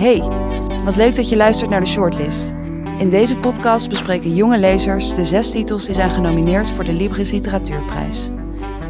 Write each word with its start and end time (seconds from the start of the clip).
Hey, 0.00 0.20
wat 0.84 0.96
leuk 0.96 1.14
dat 1.14 1.28
je 1.28 1.36
luistert 1.36 1.70
naar 1.70 1.80
de 1.80 1.86
shortlist. 1.86 2.48
In 2.98 3.08
deze 3.10 3.36
podcast 3.36 3.88
bespreken 3.88 4.34
jonge 4.34 4.58
lezers 4.58 5.14
de 5.14 5.24
zes 5.24 5.50
titels 5.50 5.84
die 5.84 5.94
zijn 5.94 6.10
genomineerd 6.10 6.70
voor 6.70 6.84
de 6.84 6.92
Libris 6.92 7.30
Literatuurprijs. 7.30 8.30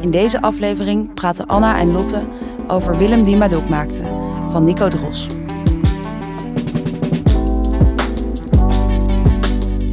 In 0.00 0.10
deze 0.10 0.42
aflevering 0.42 1.14
praten 1.14 1.46
Anna 1.46 1.78
en 1.78 1.90
Lotte 1.92 2.28
over 2.66 2.98
Willem 2.98 3.24
die 3.24 3.36
Madoc 3.36 3.68
maakte, 3.68 4.02
van 4.50 4.64
Nico 4.64 4.88
Dros. 4.88 5.26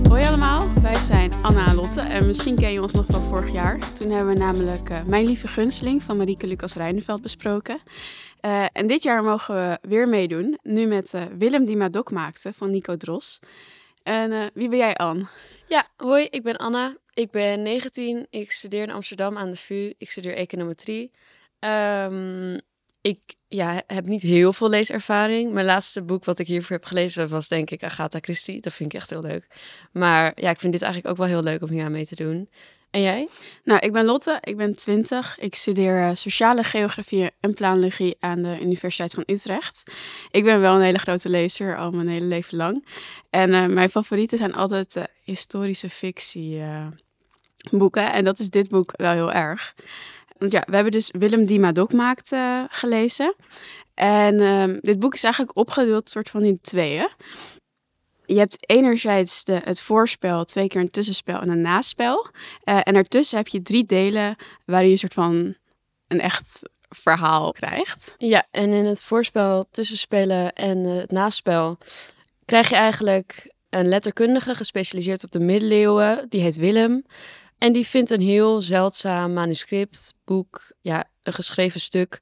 Hoi 0.10 0.26
allemaal, 0.26 0.68
wij 0.82 1.02
zijn 1.02 1.34
Anna 1.42 1.68
en 1.68 1.76
Lotte 1.76 2.02
en 2.02 2.26
misschien 2.26 2.56
ken 2.56 2.72
je 2.72 2.82
ons 2.82 2.94
nog 2.94 3.06
van 3.06 3.24
vorig 3.24 3.52
jaar. 3.52 3.94
Toen 3.94 4.10
hebben 4.10 4.34
we 4.34 4.40
namelijk 4.40 4.90
uh, 4.90 4.98
Mijn 5.06 5.26
Lieve 5.26 5.48
Gunsteling 5.48 6.04
van 6.04 6.18
Marieke 6.18 6.48
Lucas 6.48 6.74
Rijneveld 6.74 7.22
besproken. 7.22 7.80
Uh, 8.42 8.66
en 8.72 8.88
dit 8.88 9.04
jaar 9.04 9.24
mogen 9.24 9.56
we 9.56 9.78
weer 9.82 10.08
meedoen, 10.08 10.60
nu 10.64 10.86
met 10.86 11.14
uh, 11.14 11.24
Willem 11.38 11.66
die 11.66 11.78
Madoc 11.78 12.12
maakte 12.12 12.54
van 12.54 12.72
Nico 12.72 12.98
Dros. 12.98 13.40
En 14.04 14.52
wie 14.54 14.70
ben 14.70 14.78
jij, 14.78 14.96
Anne? 14.96 15.26
Ja, 15.68 15.88
hoi, 15.98 16.28
ik 16.30 16.44
ben 16.44 16.58
Anna. 16.58 16.98
Ik 17.14 17.32
ben 17.32 17.62
19. 17.62 18.28
Ik 18.30 18.52
studeer 18.52 18.84
in 18.84 18.92
Amsterdam 18.92 19.38
aan 19.38 19.50
de 19.50 19.56
VU. 19.56 19.94
Ik 19.98 20.10
studeer 20.10 20.34
econometrie. 20.34 21.12
Um, 21.60 22.60
ik 23.02 23.36
ja, 23.48 23.84
heb 23.88 24.06
niet 24.06 24.22
heel 24.22 24.54
veel 24.54 24.70
leeservaring. 24.70 25.54
Mijn 25.54 25.66
laatste 25.66 26.04
boek 26.04 26.26
wat 26.26 26.40
ik 26.40 26.48
hiervoor 26.48 26.76
heb 26.76 26.86
gelezen 26.86 27.30
was 27.30 27.48
denk 27.48 27.70
ik 27.70 27.84
Agatha 27.84 28.20
Christie. 28.22 28.62
Dat 28.62 28.74
vind 28.74 28.94
ik 28.94 29.00
echt 29.00 29.10
heel 29.10 29.22
leuk. 29.22 29.48
Maar 29.92 30.32
ja, 30.36 30.50
ik 30.50 30.58
vind 30.58 30.74
dit 30.74 30.82
eigenlijk 30.82 31.12
ook 31.12 31.18
wel 31.18 31.36
heel 31.36 31.44
leuk 31.44 31.62
om 31.62 31.70
hier 31.70 31.84
aan 31.84 31.92
mee 31.92 32.06
te 32.06 32.16
doen. 32.16 32.50
En 32.92 33.02
jij? 33.02 33.28
Nou, 33.64 33.80
ik 33.80 33.92
ben 33.92 34.06
Lotte, 34.06 34.38
ik 34.42 34.58
ben 34.58 34.76
20. 34.76 35.38
Ik 35.40 35.56
studeer 35.56 36.00
uh, 36.00 36.10
sociale 36.14 36.64
geografie 36.64 37.32
en 37.40 37.54
planologie 37.54 38.16
aan 38.20 38.42
de 38.42 38.58
Universiteit 38.62 39.14
van 39.14 39.24
Utrecht. 39.26 39.84
Ik 40.32 40.44
ben 40.44 40.62
wel 40.62 40.76
een 40.76 40.82
hele 40.82 41.00
grote 41.00 41.30
lezer, 41.30 41.78
al 41.78 41.92
mijn 41.92 42.08
hele 42.08 42.26
leven 42.26 42.58
lang. 42.58 42.86
En 43.30 43.50
uh, 43.50 43.66
mijn 43.66 43.90
favorieten 43.90 44.38
zijn 44.38 44.54
altijd 44.54 44.96
uh, 44.96 45.04
historische 45.24 45.90
fictie 45.90 46.62
boeken. 47.72 48.12
En 48.12 48.24
dat 48.24 48.40
is 48.40 48.50
dit 48.50 48.70
boek 48.70 48.94
wel 48.96 49.12
heel 49.12 49.32
erg. 49.32 49.76
Want 50.38 50.52
ja, 50.52 50.64
we 50.68 50.76
hebben 50.76 50.92
dus 50.92 51.12
Willem 51.12 51.46
die 51.46 51.60
Madoc 51.60 51.94
maakt 51.94 52.36
gelezen. 52.70 53.36
En 53.94 54.40
ehm, 54.40 54.78
dit 54.82 55.00
boek 55.00 55.14
is 55.14 55.24
eigenlijk 55.24 55.58
opgedeeld 55.58 56.10
soort 56.10 56.30
van 56.30 56.44
in 56.44 56.62
tweeën 56.62 57.10
je 58.28 58.38
hebt 58.38 58.70
enerzijds 58.70 59.44
de, 59.44 59.62
het 59.64 59.80
voorspel, 59.80 60.44
twee 60.44 60.68
keer 60.68 60.82
een 60.82 60.90
tussenspel 60.90 61.40
en 61.40 61.50
een 61.50 61.62
naspel. 61.62 62.28
Uh, 62.64 62.80
en 62.84 62.96
ertussen 62.96 63.38
heb 63.38 63.48
je 63.48 63.62
drie 63.62 63.86
delen 63.86 64.36
waarin 64.66 64.88
je 64.88 64.94
een 64.94 65.00
soort 65.00 65.14
van 65.14 65.56
een 66.08 66.20
echt 66.20 66.62
verhaal 66.90 67.52
krijgt. 67.52 68.16
Ja, 68.18 68.48
en 68.52 68.70
in 68.70 68.86
het 68.86 69.04
voorspel, 69.04 69.68
tussenspelen 69.72 70.54
en 70.54 70.78
het 70.78 71.12
naspel 71.12 71.78
krijg 72.46 72.70
je 72.70 72.76
eigenlijk 72.76 73.54
een 73.70 73.88
letterkundige 73.88 74.56
gespecialiseerd 74.56 75.24
op 75.24 75.32
de 75.32 75.40
middeleeuwen. 75.40 76.26
Die 76.30 76.42
heet 76.42 76.58
Willem. 76.58 77.06
En 77.58 77.74
die 77.74 77.88
vindt 77.88 78.10
een 78.10 78.22
heel 78.22 78.62
zeldzaam 78.62 79.34
manuscript, 79.34 80.14
boek, 80.26 80.72
ja, 80.82 81.04
een 81.24 81.34
geschreven 81.34 81.80
stuk 81.80 82.20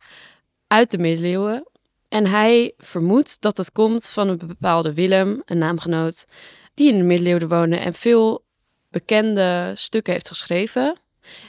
uit 0.68 0.92
de 0.92 0.98
middeleeuwen 0.98 1.68
en 2.16 2.28
hij 2.28 2.74
vermoedt 2.78 3.42
dat 3.42 3.58
het 3.58 3.72
komt 3.72 4.10
van 4.10 4.28
een 4.28 4.38
bepaalde 4.38 4.94
Willem, 4.94 5.42
een 5.46 5.58
naamgenoot, 5.58 6.26
die 6.74 6.92
in 6.92 6.98
de 6.98 7.04
middeleeuwen 7.04 7.48
woonde 7.48 7.76
en 7.76 7.94
veel 7.94 8.44
bekende 8.90 9.72
stukken 9.74 10.14
heeft 10.14 10.28
geschreven. 10.28 10.98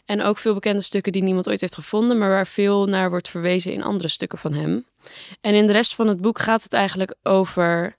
En 0.05 0.22
ook 0.22 0.39
veel 0.39 0.55
bekende 0.55 0.81
stukken 0.81 1.12
die 1.12 1.22
niemand 1.22 1.48
ooit 1.48 1.61
heeft 1.61 1.75
gevonden, 1.75 2.19
maar 2.19 2.28
waar 2.28 2.47
veel 2.47 2.87
naar 2.87 3.11
wordt 3.11 3.28
verwezen 3.28 3.72
in 3.72 3.83
andere 3.83 4.09
stukken 4.09 4.39
van 4.39 4.53
hem. 4.53 4.87
En 5.41 5.55
in 5.55 5.67
de 5.67 5.72
rest 5.72 5.94
van 5.94 6.09
het 6.09 6.20
boek 6.20 6.39
gaat 6.39 6.62
het 6.62 6.72
eigenlijk 6.72 7.15
over 7.22 7.94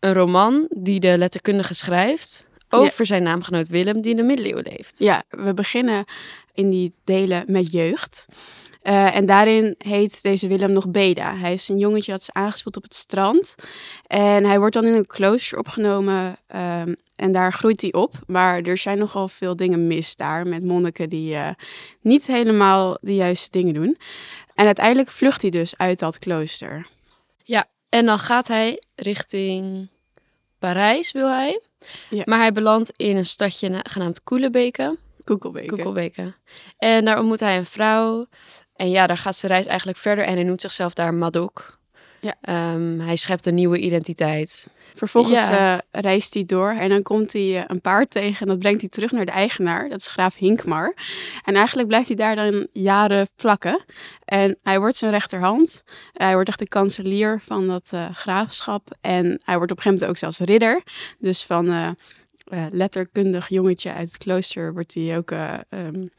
een 0.00 0.12
roman 0.12 0.66
die 0.70 1.00
de 1.00 1.18
letterkundige 1.18 1.74
schrijft 1.74 2.46
over 2.68 3.06
zijn 3.06 3.22
naamgenoot 3.22 3.68
Willem, 3.68 4.00
die 4.00 4.10
in 4.10 4.16
de 4.16 4.22
middeleeuwen 4.22 4.64
leeft. 4.64 4.98
Ja, 4.98 5.22
we 5.28 5.54
beginnen 5.54 6.04
in 6.52 6.70
die 6.70 6.92
delen 7.04 7.44
met 7.46 7.72
jeugd. 7.72 8.26
Uh, 8.86 9.16
en 9.16 9.26
daarin 9.26 9.74
heet 9.78 10.22
deze 10.22 10.46
Willem 10.46 10.72
nog 10.72 10.88
Beda. 10.88 11.36
Hij 11.36 11.52
is 11.52 11.68
een 11.68 11.78
jongetje 11.78 12.12
dat 12.12 12.20
is 12.20 12.32
aangespoeld 12.32 12.76
op 12.76 12.82
het 12.82 12.94
strand. 12.94 13.54
En 14.06 14.44
hij 14.44 14.58
wordt 14.58 14.74
dan 14.74 14.84
in 14.84 14.94
een 14.94 15.06
klooster 15.06 15.58
opgenomen. 15.58 16.36
Um, 16.54 16.96
en 17.16 17.32
daar 17.32 17.52
groeit 17.52 17.80
hij 17.80 17.92
op. 17.92 18.14
Maar 18.26 18.62
er 18.62 18.78
zijn 18.78 18.98
nogal 18.98 19.28
veel 19.28 19.56
dingen 19.56 19.86
mis 19.86 20.16
daar. 20.16 20.46
Met 20.46 20.64
monniken 20.64 21.08
die 21.08 21.34
uh, 21.34 21.48
niet 22.00 22.26
helemaal 22.26 22.96
de 23.00 23.14
juiste 23.14 23.50
dingen 23.50 23.74
doen. 23.74 23.98
En 24.54 24.66
uiteindelijk 24.66 25.10
vlucht 25.10 25.42
hij 25.42 25.50
dus 25.50 25.76
uit 25.76 25.98
dat 25.98 26.18
klooster. 26.18 26.86
Ja, 27.42 27.66
en 27.88 28.06
dan 28.06 28.18
gaat 28.18 28.48
hij 28.48 28.82
richting 28.94 29.88
Parijs, 30.58 31.12
wil 31.12 31.28
hij. 31.28 31.60
Ja. 32.10 32.22
Maar 32.24 32.38
hij 32.38 32.52
belandt 32.52 32.92
in 32.96 33.16
een 33.16 33.24
stadje 33.24 33.80
genaamd 33.82 34.22
Koelebeke. 34.22 34.96
Koekelbeke. 35.24 35.66
Koekelbeke. 35.66 36.34
En 36.78 37.04
daar 37.04 37.18
ontmoet 37.18 37.40
hij 37.40 37.56
een 37.56 37.66
vrouw. 37.66 38.26
En 38.76 38.90
ja, 38.90 39.06
daar 39.06 39.18
gaat 39.18 39.36
zijn 39.36 39.52
reis 39.52 39.66
eigenlijk 39.66 39.98
verder 39.98 40.24
en 40.24 40.34
hij 40.34 40.42
noemt 40.42 40.60
zichzelf 40.60 40.94
daar 40.94 41.14
Madoc. 41.14 41.78
Ja. 42.20 42.72
Um, 42.74 43.00
hij 43.00 43.16
schept 43.16 43.46
een 43.46 43.54
nieuwe 43.54 43.78
identiteit. 43.78 44.68
Vervolgens 44.94 45.48
ja. 45.48 45.74
uh, 45.74 45.80
reist 45.90 46.34
hij 46.34 46.44
door 46.44 46.70
en 46.70 46.88
dan 46.88 47.02
komt 47.02 47.32
hij 47.32 47.42
uh, 47.42 47.62
een 47.66 47.80
paard 47.80 48.10
tegen 48.10 48.40
en 48.40 48.46
dat 48.46 48.58
brengt 48.58 48.80
hij 48.80 48.90
terug 48.90 49.12
naar 49.12 49.24
de 49.24 49.30
eigenaar, 49.30 49.88
dat 49.88 50.00
is 50.00 50.06
graaf 50.06 50.36
Hinkmar. 50.36 50.94
En 51.44 51.54
eigenlijk 51.54 51.88
blijft 51.88 52.08
hij 52.08 52.16
daar 52.16 52.36
dan 52.36 52.66
jaren 52.72 53.28
plakken. 53.36 53.84
En 54.24 54.58
hij 54.62 54.78
wordt 54.78 54.96
zijn 54.96 55.10
rechterhand. 55.10 55.84
Hij 56.12 56.34
wordt 56.34 56.48
echt 56.48 56.58
de 56.58 56.68
kanselier 56.68 57.40
van 57.40 57.66
dat 57.66 57.90
uh, 57.94 58.10
graafschap. 58.12 58.96
En 59.00 59.40
hij 59.44 59.56
wordt 59.56 59.72
op 59.72 59.76
een 59.76 59.82
gegeven 59.82 59.90
moment 59.92 60.04
ook 60.04 60.16
zelfs 60.16 60.38
ridder. 60.38 60.82
Dus 61.18 61.44
van 61.44 61.96
letterkundig 62.70 63.48
jongetje 63.48 63.92
uit 63.92 64.08
het 64.08 64.18
klooster 64.18 64.72
wordt 64.72 64.94
hij 64.94 65.16
ook 65.16 65.30
um, 65.70 66.10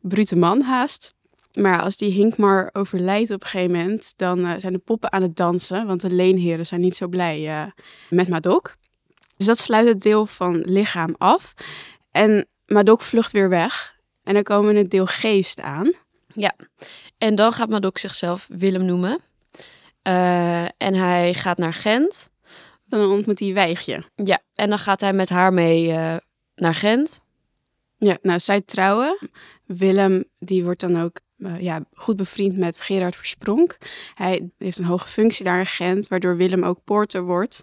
brute 0.00 0.36
man 0.36 0.60
haast. 0.60 1.14
Maar 1.52 1.80
als 1.80 1.96
die 1.96 2.10
Hinkmar 2.10 2.70
overlijdt 2.72 3.30
op 3.30 3.42
een 3.42 3.48
gegeven 3.48 3.76
moment, 3.76 4.12
dan 4.16 4.38
uh, 4.38 4.52
zijn 4.58 4.72
de 4.72 4.78
poppen 4.78 5.12
aan 5.12 5.22
het 5.22 5.36
dansen, 5.36 5.86
want 5.86 6.00
de 6.00 6.10
leenheren 6.10 6.66
zijn 6.66 6.80
niet 6.80 6.96
zo 6.96 7.08
blij 7.08 7.40
uh, 7.40 7.66
met 8.08 8.28
Madoc. 8.28 8.76
Dus 9.36 9.46
dat 9.46 9.58
sluit 9.58 9.88
het 9.88 10.02
deel 10.02 10.26
van 10.26 10.56
lichaam 10.56 11.14
af. 11.18 11.54
En 12.10 12.46
Madoc 12.66 13.02
vlucht 13.02 13.32
weer 13.32 13.48
weg. 13.48 13.98
En 14.22 14.34
dan 14.34 14.42
komen 14.42 14.76
het 14.76 14.90
deel 14.90 15.06
geest 15.06 15.60
aan. 15.60 15.92
Ja, 16.34 16.54
en 17.18 17.34
dan 17.34 17.52
gaat 17.52 17.68
Madoc 17.68 17.98
zichzelf 17.98 18.48
Willem 18.50 18.84
noemen. 18.84 19.18
Uh, 20.02 20.62
en 20.64 20.94
hij 20.94 21.34
gaat 21.34 21.58
naar 21.58 21.74
Gent. 21.74 22.30
Dan 22.86 23.10
ontmoet 23.10 23.38
hij 23.38 23.52
Wijgje. 23.52 24.02
Ja, 24.14 24.38
en 24.54 24.68
dan 24.68 24.78
gaat 24.78 25.00
hij 25.00 25.12
met 25.12 25.28
haar 25.28 25.52
mee 25.52 25.92
naar 26.54 26.74
Gent. 26.74 27.20
Ja, 27.98 28.18
nou, 28.22 28.40
zij 28.40 28.60
trouwen. 28.60 29.18
Willem, 29.66 30.24
die 30.38 30.64
wordt 30.64 30.80
dan 30.80 31.02
ook 31.02 31.20
uh, 31.40 31.60
ja, 31.60 31.84
goed 31.94 32.16
bevriend 32.16 32.56
met 32.56 32.80
Gerard 32.80 33.16
Verspronk. 33.16 33.78
Hij 34.14 34.50
heeft 34.58 34.78
een 34.78 34.84
hoge 34.84 35.06
functie 35.06 35.44
daar 35.44 35.58
in 35.58 35.66
Gent, 35.66 36.08
waardoor 36.08 36.36
Willem 36.36 36.64
ook 36.64 36.84
poorter 36.84 37.22
wordt 37.22 37.62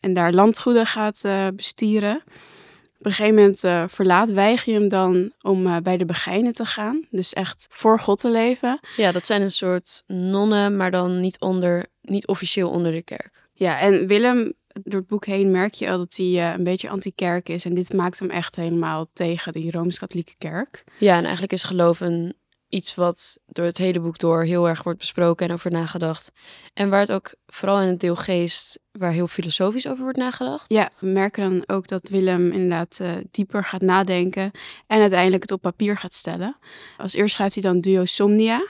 en 0.00 0.12
daar 0.12 0.32
landgoeden 0.32 0.86
gaat 0.86 1.22
uh, 1.26 1.46
bestieren. 1.56 2.22
Op 2.98 3.10
een 3.10 3.16
gegeven 3.16 3.34
moment 3.34 3.64
uh, 3.64 3.84
verlaat 3.86 4.30
Weig 4.30 4.64
je 4.64 4.72
hem 4.72 4.88
dan 4.88 5.32
om 5.40 5.82
bij 5.82 5.96
de 5.96 6.04
Begijnen 6.04 6.52
te 6.52 6.64
gaan. 6.64 7.06
Dus 7.10 7.32
echt 7.32 7.66
voor 7.70 7.98
God 7.98 8.18
te 8.18 8.30
leven. 8.30 8.80
Ja, 8.96 9.12
dat 9.12 9.26
zijn 9.26 9.42
een 9.42 9.50
soort 9.50 10.02
nonnen, 10.06 10.76
maar 10.76 10.90
dan 10.90 11.20
niet, 11.20 11.40
onder, 11.40 11.86
niet 12.00 12.26
officieel 12.26 12.70
onder 12.70 12.92
de 12.92 13.02
kerk. 13.02 13.48
Ja, 13.52 13.80
en 13.80 14.06
Willem 14.06 14.54
door 14.82 15.00
het 15.00 15.08
boek 15.08 15.26
heen 15.26 15.50
merk 15.50 15.74
je 15.74 15.90
al 15.90 15.98
dat 15.98 16.16
hij 16.16 16.26
uh, 16.26 16.52
een 16.52 16.64
beetje 16.64 16.88
anti-kerk 16.88 17.48
is. 17.48 17.64
En 17.64 17.74
dit 17.74 17.92
maakt 17.92 18.18
hem 18.18 18.30
echt 18.30 18.56
helemaal 18.56 19.06
tegen 19.12 19.52
die 19.52 19.70
Rooms-Katholieke 19.70 20.34
kerk. 20.38 20.84
Ja, 20.98 21.16
en 21.16 21.22
eigenlijk 21.22 21.52
is 21.52 21.62
geloof 21.62 22.00
een 22.00 22.34
iets 22.74 22.94
wat 22.94 23.38
door 23.46 23.64
het 23.64 23.78
hele 23.78 24.00
boek 24.00 24.18
door 24.18 24.42
heel 24.42 24.68
erg 24.68 24.82
wordt 24.82 24.98
besproken 24.98 25.48
en 25.48 25.52
over 25.52 25.70
nagedacht. 25.70 26.32
En 26.72 26.90
waar 26.90 27.00
het 27.00 27.12
ook 27.12 27.34
vooral 27.46 27.80
in 27.80 27.88
het 27.88 28.00
deel 28.00 28.16
geest, 28.16 28.78
waar 28.92 29.12
heel 29.12 29.26
filosofisch 29.26 29.86
over 29.86 30.02
wordt 30.02 30.18
nagedacht. 30.18 30.72
Ja, 30.72 30.90
we 30.98 31.06
merken 31.06 31.50
dan 31.50 31.76
ook 31.76 31.88
dat 31.88 32.08
Willem 32.08 32.52
inderdaad 32.52 32.98
uh, 33.02 33.10
dieper 33.30 33.64
gaat 33.64 33.80
nadenken 33.80 34.50
en 34.86 35.00
uiteindelijk 35.00 35.42
het 35.42 35.52
op 35.52 35.60
papier 35.60 35.96
gaat 35.96 36.14
stellen. 36.14 36.56
Als 36.96 37.14
eerst 37.14 37.34
schrijft 37.34 37.54
hij 37.54 37.62
dan 37.62 37.80
Duo 37.80 38.04
Somnia. 38.04 38.66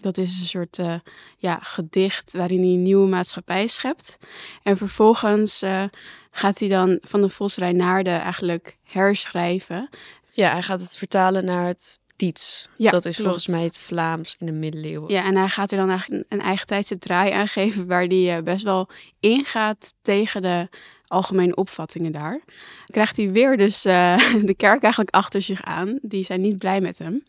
Dat 0.00 0.16
is 0.16 0.40
een 0.40 0.46
soort 0.46 0.78
uh, 0.78 0.94
ja, 1.36 1.58
gedicht 1.62 2.32
waarin 2.32 2.62
hij 2.62 2.68
een 2.68 2.82
nieuwe 2.82 3.08
maatschappij 3.08 3.66
schept. 3.66 4.16
En 4.62 4.76
vervolgens 4.76 5.62
uh, 5.62 5.84
gaat 6.30 6.58
hij 6.58 6.68
dan 6.68 6.98
van 7.00 7.20
de 7.20 7.28
Vos 7.28 7.56
Reinaarde 7.56 8.10
eigenlijk 8.10 8.76
herschrijven. 8.82 9.88
Ja, 10.32 10.50
hij 10.50 10.62
gaat 10.62 10.80
het 10.80 10.96
vertalen 10.96 11.44
naar 11.44 11.66
het 11.66 12.00
Diets. 12.20 12.68
Ja, 12.76 12.90
dat 12.90 13.04
is 13.04 13.16
volgens 13.16 13.46
mij 13.46 13.62
het 13.62 13.78
Vlaams 13.78 14.36
in 14.38 14.46
de 14.46 14.52
middeleeuwen. 14.52 15.12
Ja, 15.12 15.24
en 15.24 15.36
hij 15.36 15.48
gaat 15.48 15.70
er 15.70 15.78
dan 15.78 15.88
eigenlijk 15.88 16.24
een 16.28 16.40
eigen 16.40 16.66
tijdse 16.66 16.98
draai 16.98 17.32
aan 17.32 17.48
geven 17.48 17.86
waar 17.86 18.04
hij 18.04 18.36
uh, 18.36 18.42
best 18.42 18.64
wel 18.64 18.88
ingaat 19.20 19.94
tegen 20.02 20.42
de 20.42 20.68
algemene 21.06 21.54
opvattingen 21.54 22.12
daar. 22.12 22.40
Krijgt 22.86 23.16
hij 23.16 23.30
weer 23.30 23.56
dus 23.56 23.84
eh, 23.84 24.18
de 24.50 24.54
kerk 24.54 24.82
eigenlijk 24.82 25.14
achter 25.14 25.42
zich 25.42 25.62
aan. 25.62 25.98
Die 26.02 26.24
zijn 26.24 26.40
niet 26.40 26.58
blij 26.58 26.80
met 26.80 26.98
hem. 26.98 27.22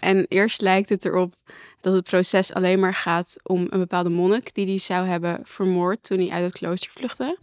En 0.00 0.26
eerst 0.28 0.60
lijkt 0.60 0.88
het 0.88 1.04
erop 1.04 1.34
dat 1.80 1.92
het 1.92 2.04
proces 2.04 2.52
alleen 2.52 2.80
maar 2.80 2.94
gaat 2.94 3.36
om 3.42 3.66
een 3.70 3.78
bepaalde 3.78 4.10
monnik 4.10 4.54
die 4.54 4.66
hij 4.66 4.78
zou 4.78 5.06
hebben 5.06 5.40
vermoord 5.42 6.02
toen 6.02 6.18
hij 6.18 6.30
uit 6.30 6.44
het 6.44 6.58
klooster 6.58 6.90
vluchtte. 6.90 7.38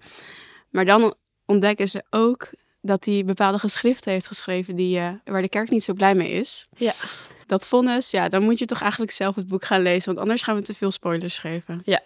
Maar 0.70 0.86
dan 0.86 1.14
ontdekken 1.46 1.90
ze 1.90 2.04
ook 2.10 2.50
dat 2.82 3.06
hij 3.06 3.26
bepaalde 3.26 3.60
geschriften 3.60 4.12
heeft 4.12 4.28
geschreven 4.28 4.76
die, 4.76 5.00
uh, 5.00 5.10
waar 5.26 5.42
de 5.42 5.50
kerk 5.50 5.70
niet 5.70 5.84
zo 5.84 5.94
blij 5.94 6.16
mee 6.16 6.32
is. 6.32 6.68
Ja. 6.78 6.94
Dat 7.46 7.68
vonnis, 7.68 8.12
ja, 8.12 8.30
dan 8.30 8.44
moet 8.44 8.60
je 8.60 8.66
toch 8.66 8.82
eigenlijk 8.82 9.12
zelf 9.12 9.36
het 9.36 9.48
boek 9.48 9.66
gaan 9.66 9.82
lezen, 9.82 10.06
want 10.06 10.20
anders 10.20 10.42
gaan 10.42 10.56
we 10.56 10.62
te 10.62 10.74
veel 10.74 10.92
spoilers 10.92 11.40
geven. 11.40 11.82
Ja. 11.86 12.02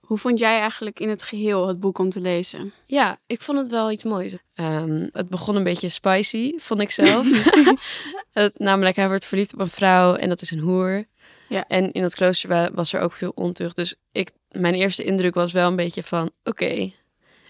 Hoe 0.00 0.18
vond 0.18 0.38
jij 0.38 0.58
eigenlijk 0.58 1.00
in 1.00 1.08
het 1.08 1.22
geheel 1.22 1.68
het 1.68 1.80
boek 1.80 1.98
om 1.98 2.10
te 2.10 2.20
lezen? 2.20 2.72
Ja, 2.86 3.18
ik 3.26 3.42
vond 3.42 3.58
het 3.58 3.70
wel 3.70 3.90
iets 3.90 4.04
moois. 4.04 4.38
Um, 4.54 5.08
het 5.12 5.28
begon 5.28 5.56
een 5.56 5.64
beetje 5.64 5.88
spicy, 5.88 6.52
vond 6.56 6.80
ik 6.80 6.90
zelf. 6.90 7.26
het, 8.32 8.58
namelijk, 8.58 8.96
hij 8.96 9.08
wordt 9.08 9.26
verliefd 9.26 9.52
op 9.52 9.60
een 9.60 9.68
vrouw 9.68 10.14
en 10.14 10.28
dat 10.28 10.40
is 10.40 10.50
een 10.50 10.58
hoer. 10.58 11.04
Ja. 11.48 11.64
En 11.68 11.92
in 11.92 12.02
dat 12.02 12.14
klooster 12.14 12.74
was 12.74 12.92
er 12.92 13.00
ook 13.00 13.12
veel 13.12 13.32
ontucht. 13.34 13.76
Dus 13.76 13.94
ik, 14.12 14.30
mijn 14.50 14.74
eerste 14.74 15.04
indruk 15.04 15.34
was 15.34 15.52
wel 15.52 15.68
een 15.68 15.76
beetje 15.76 16.02
van, 16.02 16.30
oké, 16.44 16.64
okay, 16.64 16.94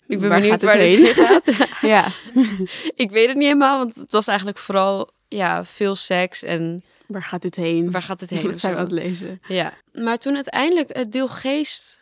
ik 0.07 0.21
ben 0.21 0.29
Waar 0.29 0.41
benieuwd 0.41 0.63
waar 0.63 0.79
dit 0.79 0.99
heen? 0.99 1.07
gaat. 1.27 1.51
Ja, 1.81 2.07
ik 3.05 3.11
weet 3.11 3.27
het 3.27 3.37
niet 3.37 3.47
helemaal, 3.47 3.79
want 3.79 3.95
het 3.95 4.13
was 4.13 4.27
eigenlijk 4.27 4.59
vooral 4.59 5.11
ja, 5.29 5.65
veel 5.65 5.95
seks 5.95 6.43
en 6.43 6.85
waar 7.07 7.23
gaat 7.23 7.43
dit 7.43 7.57
heen? 7.57 7.91
waar 7.91 8.03
gaat 8.03 8.21
het 8.21 8.31
heen? 8.37 8.43
Dat 8.43 8.59
zijn 8.59 8.73
we 8.73 8.79
aan 8.79 8.85
het 8.85 8.95
lezen. 8.95 9.41
Ja, 9.49 9.73
maar 9.93 10.19
toen 10.19 10.35
uiteindelijk 10.35 10.97
het 10.97 11.13
deel 11.13 11.29
geest 11.29 12.01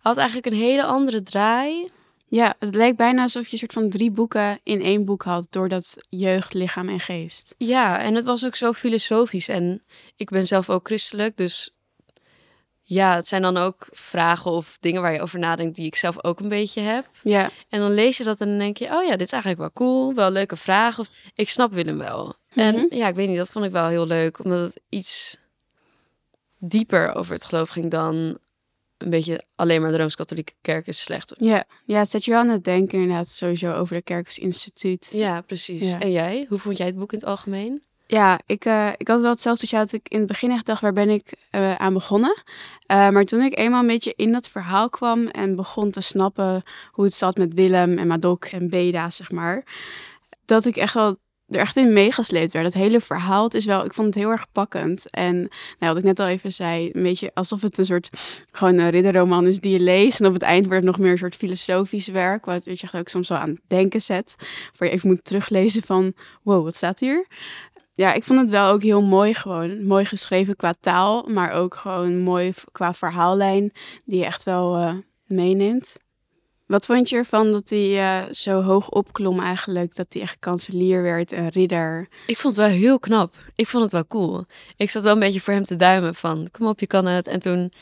had 0.00 0.16
eigenlijk 0.16 0.46
een 0.46 0.60
hele 0.60 0.84
andere 0.84 1.22
draai. 1.22 1.88
Ja, 2.28 2.54
het 2.58 2.74
leek 2.74 2.96
bijna 2.96 3.22
alsof 3.22 3.46
je 3.46 3.52
een 3.52 3.58
soort 3.58 3.72
van 3.72 3.88
drie 3.88 4.10
boeken 4.10 4.60
in 4.62 4.82
één 4.82 5.04
boek 5.04 5.22
had, 5.22 5.46
door 5.50 5.68
dat 5.68 5.96
jeugd, 6.08 6.54
lichaam 6.54 6.88
en 6.88 7.00
geest. 7.00 7.54
Ja, 7.58 7.98
en 7.98 8.14
het 8.14 8.24
was 8.24 8.44
ook 8.44 8.54
zo 8.54 8.72
filosofisch. 8.72 9.48
En 9.48 9.82
ik 10.16 10.30
ben 10.30 10.46
zelf 10.46 10.70
ook 10.70 10.86
christelijk, 10.86 11.36
dus 11.36 11.74
ja, 12.92 13.14
het 13.14 13.28
zijn 13.28 13.42
dan 13.42 13.56
ook 13.56 13.88
vragen 13.90 14.50
of 14.50 14.76
dingen 14.80 15.02
waar 15.02 15.12
je 15.12 15.20
over 15.20 15.38
nadenkt 15.38 15.76
die 15.76 15.86
ik 15.86 15.94
zelf 15.94 16.24
ook 16.24 16.40
een 16.40 16.48
beetje 16.48 16.80
heb. 16.80 17.06
Ja, 17.22 17.50
En 17.68 17.80
dan 17.80 17.90
lees 17.94 18.16
je 18.16 18.24
dat 18.24 18.40
en 18.40 18.48
dan 18.48 18.58
denk 18.58 18.76
je, 18.76 18.84
oh 18.84 19.04
ja, 19.04 19.10
dit 19.10 19.20
is 19.26 19.32
eigenlijk 19.32 19.60
wel 19.62 19.72
cool, 19.72 20.14
wel 20.14 20.26
een 20.26 20.32
leuke 20.32 20.56
vraag. 20.56 20.98
Of 20.98 21.08
ik 21.34 21.48
snap 21.48 21.72
Willem 21.72 21.98
wel. 21.98 22.34
En 22.54 22.74
Mhm. 22.74 22.94
ja, 22.94 23.08
ik 23.08 23.14
weet 23.14 23.28
niet, 23.28 23.36
dat 23.36 23.50
vond 23.50 23.64
ik 23.64 23.70
wel 23.70 23.86
heel 23.88 24.06
leuk, 24.06 24.44
omdat 24.44 24.60
het 24.60 24.80
iets 24.88 25.36
dieper 26.58 27.14
over 27.14 27.32
het 27.34 27.44
geloof 27.44 27.68
ging 27.70 27.90
dan 27.90 28.38
een 28.98 29.10
beetje 29.10 29.42
alleen 29.54 29.80
maar 29.80 29.90
de 29.90 29.96
Rooms-Katholieke 29.96 30.52
Kerk 30.60 30.86
is 30.86 31.00
slecht. 31.00 31.34
ja. 31.38 31.64
ja, 31.84 31.98
het 31.98 32.10
zet 32.10 32.24
je 32.24 32.30
wel 32.30 32.40
aan 32.40 32.48
het 32.48 32.64
denken 32.64 32.98
inderdaad 33.00 33.28
sowieso 33.28 33.72
over 33.72 33.96
de 33.96 34.02
kerk 34.02 34.26
als 34.26 34.38
instituut. 34.38 35.10
Ja, 35.12 35.40
precies. 35.40 35.90
Ja. 35.90 35.98
En 36.00 36.10
jij? 36.12 36.46
Hoe 36.48 36.58
vond 36.58 36.76
jij 36.76 36.86
het 36.86 36.96
boek 36.96 37.12
in 37.12 37.18
het 37.18 37.26
algemeen? 37.28 37.82
Ja, 38.10 38.40
ik, 38.46 38.64
eh, 38.64 38.88
ik 38.96 39.08
had 39.08 39.20
wel 39.20 39.30
hetzelfde 39.30 39.76
als. 39.76 39.90
Dat 39.90 40.00
ik 40.00 40.08
in 40.08 40.18
het 40.18 40.26
begin 40.26 40.50
echt 40.50 40.66
dacht, 40.66 40.80
waar 40.80 40.92
ben 40.92 41.08
ik 41.08 41.32
eh, 41.50 41.74
aan 41.74 41.92
begonnen? 41.92 42.42
Eh, 42.86 43.08
maar 43.08 43.24
toen 43.24 43.42
ik 43.42 43.58
eenmaal 43.58 43.80
een 43.80 43.86
beetje 43.86 44.12
in 44.16 44.32
dat 44.32 44.48
verhaal 44.48 44.88
kwam 44.88 45.26
en 45.26 45.56
begon 45.56 45.90
te 45.90 46.00
snappen 46.00 46.62
hoe 46.90 47.04
het 47.04 47.14
zat 47.14 47.36
met 47.36 47.54
Willem 47.54 47.98
en 47.98 48.06
Madok 48.06 48.44
en 48.44 48.68
Beda, 48.68 49.10
zeg 49.10 49.30
maar. 49.30 49.64
Dat 50.44 50.66
ik 50.66 50.76
echt 50.76 50.94
wel 50.94 51.16
er 51.50 51.60
echt 51.60 51.76
in 51.76 51.92
meegesleept 51.92 52.52
werd. 52.52 52.64
Het 52.64 52.74
hele 52.74 53.00
verhaal, 53.00 53.44
het 53.44 53.54
is 53.54 53.64
wel, 53.64 53.84
ik 53.84 53.94
vond 53.94 54.06
het 54.06 54.16
heel 54.16 54.30
erg 54.30 54.46
pakkend. 54.52 55.10
En 55.10 55.36
nou, 55.78 55.92
wat 55.92 55.96
ik 55.96 56.04
net 56.04 56.20
al 56.20 56.26
even 56.26 56.52
zei, 56.52 56.90
een 56.92 57.02
beetje 57.02 57.30
alsof 57.34 57.62
het 57.62 57.78
een 57.78 57.84
soort 57.84 58.10
gewoon 58.52 58.78
een 58.78 58.90
ridderroman 58.90 59.46
is 59.46 59.60
die 59.60 59.72
je 59.72 59.80
leest. 59.80 60.20
En 60.20 60.26
op 60.26 60.32
het 60.32 60.42
eind 60.42 60.66
wordt 60.66 60.84
het 60.84 60.90
nog 60.92 60.98
meer 60.98 61.12
een 61.12 61.18
soort 61.18 61.36
filosofisch 61.36 62.08
werk, 62.08 62.44
wat 62.44 62.64
je 62.64 62.70
echt 62.70 62.96
ook 62.96 63.08
soms 63.08 63.28
wel 63.28 63.38
aan 63.38 63.48
het 63.48 63.60
denken 63.66 64.02
zet. 64.02 64.34
Waar 64.76 64.88
je 64.88 64.94
even 64.94 65.08
moet 65.08 65.24
teruglezen 65.24 65.82
van, 65.82 66.12
wow, 66.42 66.64
wat 66.64 66.74
staat 66.74 67.00
hier? 67.00 67.26
Ja, 68.00 68.12
ik 68.12 68.24
vond 68.24 68.40
het 68.40 68.50
wel 68.50 68.70
ook 68.70 68.82
heel 68.82 69.02
mooi 69.02 69.34
gewoon. 69.34 69.86
Mooi 69.86 70.04
geschreven 70.04 70.56
qua 70.56 70.74
taal, 70.80 71.28
maar 71.28 71.52
ook 71.52 71.74
gewoon 71.74 72.18
mooi 72.18 72.52
qua 72.72 72.94
verhaallijn 72.94 73.72
die 74.04 74.18
je 74.18 74.24
echt 74.24 74.42
wel 74.42 74.76
eh, 74.76 74.94
meeneemt. 75.26 75.96
Wat 76.66 76.86
vond 76.86 77.08
je 77.08 77.16
ervan 77.16 77.52
dat 77.52 77.70
hij 77.70 77.98
eh, 77.98 78.32
zo 78.32 78.62
hoog 78.62 78.88
opklom 78.88 79.40
eigenlijk? 79.40 79.94
Dat 79.94 80.12
hij 80.12 80.22
echt 80.22 80.36
kanselier 80.38 81.02
werd 81.02 81.32
en 81.32 81.48
ridder. 81.48 82.08
Ik 82.26 82.38
vond 82.38 82.56
het 82.56 82.66
wel 82.66 82.74
heel 82.74 82.98
knap. 82.98 83.34
Ik 83.54 83.66
vond 83.66 83.82
het 83.82 83.92
wel 83.92 84.06
cool. 84.06 84.44
Ik 84.76 84.90
zat 84.90 85.02
wel 85.02 85.12
een 85.12 85.18
beetje 85.18 85.40
voor 85.40 85.54
hem 85.54 85.64
te 85.64 85.76
duimen 85.76 86.14
van, 86.14 86.48
kom 86.50 86.66
op, 86.66 86.80
je 86.80 86.86
kan 86.86 87.06
het. 87.06 87.26
En 87.26 87.40
toen, 87.40 87.72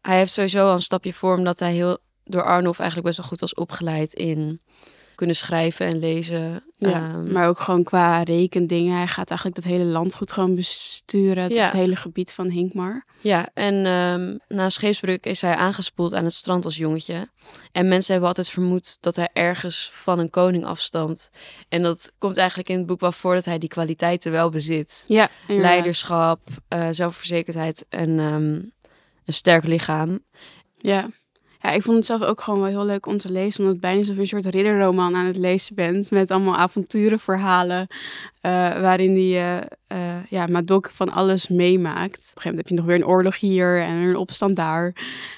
hij 0.00 0.16
heeft 0.16 0.32
sowieso 0.32 0.66
al 0.66 0.72
een 0.72 0.82
stapje 0.82 1.12
voor, 1.12 1.36
omdat 1.36 1.58
hij 1.58 1.72
heel 1.72 1.98
door 2.24 2.44
Arnulf 2.44 2.78
eigenlijk 2.78 3.08
best 3.08 3.18
wel 3.18 3.28
goed 3.28 3.40
was 3.40 3.54
opgeleid 3.54 4.12
in 4.12 4.60
kunnen 5.18 5.36
schrijven 5.36 5.86
en 5.86 5.98
lezen. 5.98 6.62
Ja, 6.76 6.90
Ehm, 6.92 7.32
maar 7.32 7.48
ook 7.48 7.60
gewoon 7.60 7.82
qua 7.82 8.22
rekendingen. 8.22 8.96
Hij 8.96 9.06
gaat 9.06 9.28
eigenlijk 9.28 9.60
dat 9.60 9.72
hele 9.72 9.84
landgoed 9.84 10.32
gewoon 10.32 10.54
besturen. 10.54 11.42
Het, 11.42 11.52
Ja. 11.52 11.64
het 11.64 11.72
hele 11.72 11.96
gebied 11.96 12.32
van 12.32 12.48
Hinkmar. 12.48 13.04
Ja, 13.20 13.48
en 13.54 13.86
ehm, 13.86 14.36
na 14.58 14.68
scheepsbruk 14.68 15.26
is 15.26 15.40
hij 15.40 15.54
aangespoeld 15.54 16.14
aan 16.14 16.24
het 16.24 16.32
strand 16.32 16.64
als 16.64 16.76
jongetje. 16.76 17.28
En 17.72 17.88
mensen 17.88 18.10
hebben 18.10 18.28
altijd 18.28 18.48
vermoed 18.50 18.96
dat 19.00 19.16
hij 19.16 19.28
ergens 19.32 19.90
van 19.94 20.18
een 20.18 20.30
koning 20.30 20.64
afstamt. 20.64 21.30
En 21.68 21.82
dat 21.82 22.12
komt 22.18 22.36
eigenlijk 22.36 22.68
in 22.68 22.76
het 22.76 22.86
boek 22.86 23.00
wel 23.00 23.12
voor 23.12 23.34
dat 23.34 23.44
hij 23.44 23.58
die 23.58 23.68
kwaliteiten 23.68 24.32
wel 24.32 24.50
bezit. 24.50 25.04
Ja, 25.08 25.28
inderdaad. 25.46 25.72
Leiderschap, 25.72 26.40
eh, 26.68 26.88
zelfverzekerdheid 26.90 27.86
en 27.88 28.18
ehm, 28.18 28.52
een 29.24 29.34
sterk 29.34 29.64
lichaam. 29.66 30.20
Ja. 30.76 31.08
Ja, 31.62 31.70
ik 31.70 31.82
vond 31.82 31.96
het 31.96 32.06
zelf 32.06 32.22
ook 32.22 32.40
gewoon 32.40 32.60
wel 32.60 32.68
heel 32.68 32.84
leuk 32.84 33.06
om 33.06 33.18
te 33.18 33.32
lezen. 33.32 33.58
Omdat 33.58 33.72
het 33.72 33.80
bijna 33.82 33.98
alsof 33.98 34.14
je 34.14 34.20
een 34.20 34.26
soort 34.26 34.54
ridderroman 34.54 35.16
aan 35.16 35.26
het 35.26 35.36
lezen 35.36 35.74
bent. 35.74 36.10
Met 36.10 36.30
allemaal 36.30 36.56
avonturenverhalen. 36.56 37.86
eh, 38.40 38.50
waarin 38.80 39.14
die 39.14 39.36
eh 39.36 39.56
eh, 39.86 40.24
ja, 40.30 40.46
Madok 40.46 40.90
van 40.90 41.12
alles 41.12 41.48
meemaakt. 41.48 42.04
Op 42.04 42.10
een 42.10 42.18
gegeven 42.18 42.40
moment 42.50 42.56
heb 42.58 42.68
je 42.68 42.74
nog 42.74 42.84
weer 42.84 42.94
een 42.94 43.06
oorlog 43.06 43.38
hier 43.40 43.82
en 43.82 43.94
een 43.94 44.16
opstand 44.16 44.56
daar. 44.56 44.96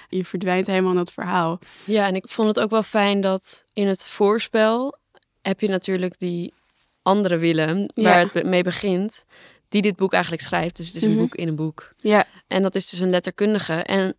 Je 0.09 0.25
verdwijnt 0.25 0.67
helemaal 0.67 0.91
in 0.91 0.97
dat 0.97 1.13
verhaal. 1.13 1.59
Ja, 1.85 2.07
en 2.07 2.15
ik 2.15 2.29
vond 2.29 2.49
het 2.49 2.61
ook 2.61 2.71
wel 2.71 2.83
fijn 2.83 3.21
dat 3.21 3.65
in 3.73 3.87
het 3.89 4.07
voorspel 4.07 4.99
heb 5.43 5.61
je 5.61 5.69
natuurlijk 5.69 6.15
die 6.19 6.53
andere 7.03 7.39
Willem, 7.39 7.87
Ja. 7.95 8.03
waar 8.03 8.21
het 8.33 8.45
mee 8.45 8.63
begint, 8.63 9.25
die 9.69 9.83
dit 9.83 9.97
boek 9.97 10.13
eigenlijk 10.13 10.43
schrijft. 10.43 10.77
Dus 10.77 10.87
het 10.87 10.97
is 10.97 11.03
een 11.03 11.11
Mhm. 11.11 11.21
boek 11.21 11.35
in 11.35 11.49
een 11.49 11.57
boek. 11.57 11.89
Ja, 11.97 12.25
En 12.47 12.63
dat 12.63 12.75
is 12.75 12.89
dus 12.91 13.01
een 13.01 13.11
letterkundige. 13.11 13.73
En 13.75 14.15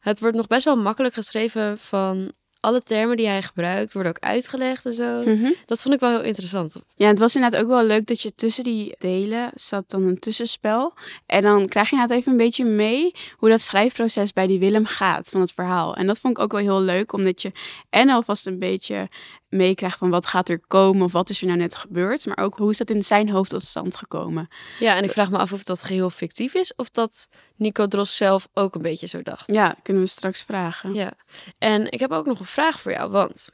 het 0.00 0.20
wordt 0.20 0.36
nog 0.36 0.46
best 0.46 0.64
wel 0.64 0.76
makkelijk 0.76 1.14
geschreven 1.14 1.78
van 1.78 2.32
alle 2.60 2.82
termen 2.82 3.16
die 3.16 3.26
hij 3.26 3.42
gebruikt, 3.42 3.92
worden 3.92 4.12
ook 4.12 4.22
uitgelegd 4.22 4.86
en 4.86 4.92
zo. 4.92 5.22
Mhm. 5.22 5.50
Dat 5.64 5.82
vond 5.82 5.94
ik 5.94 6.00
wel 6.00 6.10
heel 6.10 6.22
interessant. 6.22 6.76
Ja, 6.94 7.08
het 7.08 7.18
was 7.18 7.34
inderdaad 7.34 7.60
ook 7.60 7.68
wel 7.68 7.84
leuk 7.84 8.06
dat 8.06 8.20
je 8.20 8.34
tussen 8.34 8.64
die 8.64 8.94
delen 8.98 9.50
zat 9.54 9.90
dan 9.90 10.02
een 10.02 10.18
tussenspel. 10.18 10.94
En 11.26 11.42
dan 11.42 11.66
krijg 11.66 11.86
je 11.90 11.94
inderdaad 11.94 12.18
even 12.18 12.32
een 12.32 12.38
beetje 12.38 12.64
mee 12.64 13.12
hoe 13.36 13.48
dat 13.48 13.60
schrijfproces 13.60 14.32
bij 14.32 14.46
die 14.46 14.58
Willem 14.58 14.86
gaat 14.86 15.28
van 15.28 15.40
het 15.40 15.52
verhaal. 15.52 15.94
En 15.94 16.06
dat 16.06 16.18
vond 16.18 16.36
ik 16.36 16.42
ook 16.42 16.52
wel 16.52 16.60
heel 16.60 16.80
leuk, 16.80 17.12
omdat 17.12 17.42
je 17.42 17.52
en 17.90 18.10
alvast 18.10 18.46
een 18.46 18.58
beetje 18.58 19.08
meekrijgt 19.48 19.98
van 19.98 20.10
wat 20.10 20.26
gaat 20.26 20.48
er 20.48 20.60
komen 20.66 21.02
of 21.02 21.12
wat 21.12 21.30
is 21.30 21.40
er 21.40 21.46
nou 21.46 21.58
net 21.58 21.74
gebeurd. 21.74 22.26
Maar 22.26 22.38
ook 22.38 22.56
hoe 22.56 22.70
is 22.70 22.78
dat 22.78 22.90
in 22.90 23.02
zijn 23.02 23.28
hoofd 23.28 23.50
tot 23.50 23.62
stand 23.62 23.96
gekomen. 23.96 24.48
Ja, 24.78 24.96
en 24.96 25.04
ik 25.04 25.10
vraag 25.10 25.30
me 25.30 25.38
af 25.38 25.52
of 25.52 25.62
dat 25.62 25.82
geheel 25.82 26.10
fictief 26.10 26.54
is 26.54 26.74
of 26.74 26.90
dat 26.90 27.28
Nico 27.60 27.86
Dros 27.86 28.16
zelf 28.16 28.48
ook 28.54 28.74
een 28.74 28.82
beetje 28.82 29.06
zo 29.06 29.22
dacht. 29.22 29.52
Ja, 29.52 29.76
kunnen 29.82 30.02
we 30.02 30.08
straks 30.08 30.42
vragen. 30.42 30.94
Ja, 30.94 31.12
en 31.58 31.90
ik 31.92 32.00
heb 32.00 32.10
ook 32.10 32.26
nog 32.26 32.38
een 32.40 32.46
vraag 32.46 32.80
voor 32.80 32.92
jou, 32.92 33.10
want 33.10 33.50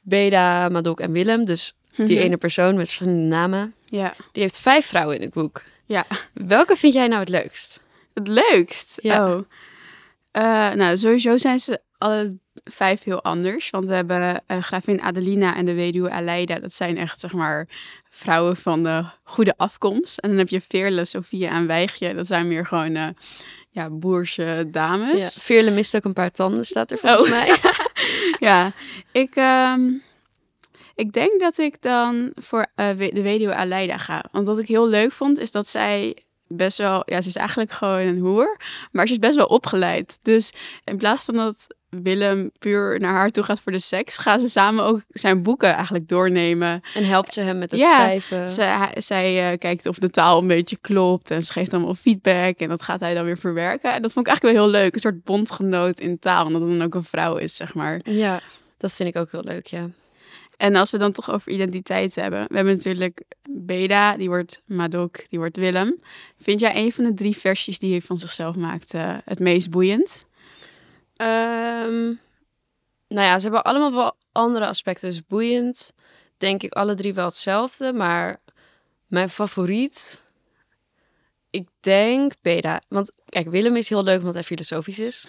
Beda, 0.00 0.68
Madok 0.68 1.00
en 1.00 1.12
Willem, 1.12 1.44
dus 1.44 1.74
die 1.96 2.04
Mhm. 2.16 2.24
ene 2.24 2.36
persoon 2.36 2.76
met 2.76 2.86
verschillende 2.86 3.36
namen, 3.36 3.74
Ja. 3.84 4.14
die 4.32 4.42
heeft 4.42 4.58
vijf 4.58 4.86
vrouwen 4.86 5.16
in 5.16 5.22
het 5.22 5.32
boek. 5.32 5.62
ja. 5.86 6.06
Welke 6.32 6.76
vind 6.76 6.94
jij 6.94 7.06
nou 7.08 7.20
het 7.20 7.28
leukst? 7.28 7.80
Het 8.14 8.28
leukst? 8.28 8.98
Ja. 9.02 9.28
Oh. 9.34 9.40
Eh, 10.30 10.42
nou, 10.72 10.98
sowieso 10.98 11.38
zijn 11.38 11.58
ze 11.58 11.80
alle 11.98 12.36
vijf 12.70 13.02
heel 13.04 13.22
anders. 13.22 13.70
Want 13.70 13.86
we 13.86 13.94
hebben 13.94 14.42
eh, 14.46 14.62
gravin 14.62 15.00
Adelina 15.02 15.56
en 15.56 15.64
de 15.64 15.74
weduwe 15.74 16.10
Aleida. 16.10 16.58
Dat 16.58 16.72
zijn 16.72 16.96
echt, 16.98 17.20
zeg 17.20 17.32
maar, 17.32 17.68
vrouwen 18.08 18.56
van 18.56 18.82
de 18.82 19.04
goede 19.22 19.54
afkomst. 19.56 20.18
En 20.18 20.28
dan 20.28 20.38
heb 20.38 20.48
je 20.48 20.60
Veerle, 20.60 21.04
Sofia 21.04 21.50
en 21.50 21.66
Wijgje. 21.66 22.14
Dat 22.14 22.26
zijn 22.26 22.48
meer 22.48 22.66
gewoon, 22.66 22.94
eh, 22.94 23.08
ja, 23.70 23.90
boerse 23.90 24.68
dames. 24.70 25.34
Ja, 25.34 25.40
Veerle 25.42 25.70
mist 25.70 25.96
ook 25.96 26.04
een 26.04 26.12
paar 26.12 26.30
tanden, 26.30 26.64
staat 26.64 26.90
er 26.90 26.98
volgens 26.98 27.22
Oh. 27.22 27.28
mij. 27.30 27.56
Ja, 28.38 28.72
ik, 29.12 29.36
ehm, 29.36 29.90
ik 30.94 31.12
denk 31.12 31.40
dat 31.40 31.58
ik 31.58 31.82
dan 31.82 32.32
voor 32.34 32.66
eh, 32.74 32.88
de 32.98 33.22
weduwe 33.22 33.54
Aleida 33.54 33.96
ga. 33.98 34.24
Want 34.32 34.46
wat 34.46 34.58
ik 34.58 34.68
heel 34.68 34.88
leuk 34.88 35.12
vond, 35.12 35.38
is 35.38 35.50
dat 35.52 35.66
zij 35.66 36.16
best 36.46 36.78
wel... 36.78 37.02
Ja, 37.06 37.20
ze 37.20 37.28
is 37.28 37.36
eigenlijk 37.36 37.70
gewoon 37.70 37.98
een 38.00 38.18
hoer, 38.18 38.56
maar 38.92 39.06
ze 39.06 39.12
is 39.12 39.18
best 39.18 39.36
wel 39.36 39.46
opgeleid. 39.46 40.18
Dus 40.22 40.52
in 40.84 40.96
plaats 40.96 41.22
van 41.22 41.34
dat 41.34 41.66
Willem 41.90 42.50
puur 42.58 43.00
naar 43.00 43.12
haar 43.12 43.30
toe 43.30 43.44
gaat 43.44 43.60
voor 43.60 43.72
de 43.72 43.78
seks... 43.78 44.18
gaan 44.18 44.40
ze 44.40 44.48
samen 44.48 44.84
ook 44.84 45.00
zijn 45.08 45.42
boeken 45.42 45.74
eigenlijk 45.74 46.08
doornemen. 46.08 46.80
En 46.94 47.04
helpt 47.04 47.32
ze 47.32 47.40
hem 47.40 47.58
met 47.58 47.70
het 47.70 47.80
Ja, 47.80 47.94
schrijven. 47.94 48.48
Zij, 48.48 48.90
zij 48.98 49.52
eh, 49.52 49.58
kijkt 49.58 49.86
of 49.86 49.98
de 49.98 50.10
taal 50.10 50.40
een 50.40 50.46
beetje 50.46 50.78
klopt 50.80 51.30
en 51.30 51.42
ze 51.42 51.52
geeft 51.52 51.72
allemaal 51.72 51.94
feedback. 51.94 52.58
En 52.58 52.68
dat 52.68 52.82
gaat 52.82 53.00
hij 53.00 53.14
dan 53.14 53.24
weer 53.24 53.38
verwerken. 53.38 53.92
En 53.92 54.02
dat 54.02 54.12
vond 54.12 54.26
ik 54.26 54.32
eigenlijk 54.32 54.56
wel 54.56 54.66
heel 54.66 54.82
leuk. 54.82 54.94
Een 54.94 55.00
soort 55.00 55.24
bondgenoot 55.24 56.00
in 56.00 56.18
taal, 56.18 56.46
omdat 56.46 56.60
het 56.60 56.70
dan 56.70 56.82
ook 56.82 56.94
een 56.94 57.04
vrouw 57.04 57.36
is, 57.36 57.56
zeg 57.56 57.74
maar. 57.74 58.00
Ja. 58.04 58.40
Dat 58.76 58.92
vind 58.92 59.08
ik 59.08 59.16
ook 59.16 59.32
heel 59.32 59.44
leuk, 59.44 59.66
ja. 59.66 59.88
En 60.56 60.76
als 60.76 60.90
we 60.90 60.98
dan 60.98 61.12
toch 61.12 61.30
over 61.30 61.52
identiteit 61.52 62.14
hebben. 62.14 62.44
We 62.48 62.54
hebben 62.54 62.74
natuurlijk 62.74 63.22
Beda, 63.50 64.16
die 64.16 64.28
wordt 64.28 64.62
Madok, 64.64 65.28
die 65.28 65.38
wordt 65.38 65.56
Willem. 65.56 66.00
Vind 66.38 66.60
jij 66.60 66.76
een 66.76 66.92
van 66.92 67.04
de 67.04 67.14
drie 67.14 67.36
versies 67.36 67.78
die 67.78 67.90
hij 67.90 68.00
van 68.00 68.18
zichzelf 68.18 68.56
maakt 68.56 68.94
eh, 68.94 69.16
het 69.24 69.38
meest 69.38 69.70
boeiend? 69.70 70.26
Ehm, 71.20 72.04
nou 73.08 73.26
ja, 73.26 73.36
ze 73.38 73.42
hebben 73.42 73.62
allemaal 73.64 73.92
wel 73.92 74.16
andere 74.32 74.66
aspecten. 74.66 75.08
Dus 75.10 75.26
boeiend, 75.26 75.92
denk 76.38 76.62
ik 76.62 76.72
alle 76.72 76.94
drie 76.94 77.14
wel 77.14 77.24
hetzelfde. 77.24 77.92
Maar 77.92 78.36
mijn 79.06 79.28
favoriet, 79.30 80.22
ik 81.50 81.68
denk 81.80 82.32
Beda. 82.42 82.80
Want 82.88 83.12
kijk, 83.26 83.48
Willem 83.48 83.76
is 83.76 83.88
heel 83.88 84.02
leuk 84.04 84.18
omdat 84.18 84.34
hij 84.34 84.42
filosofisch 84.42 84.98
is. 84.98 85.24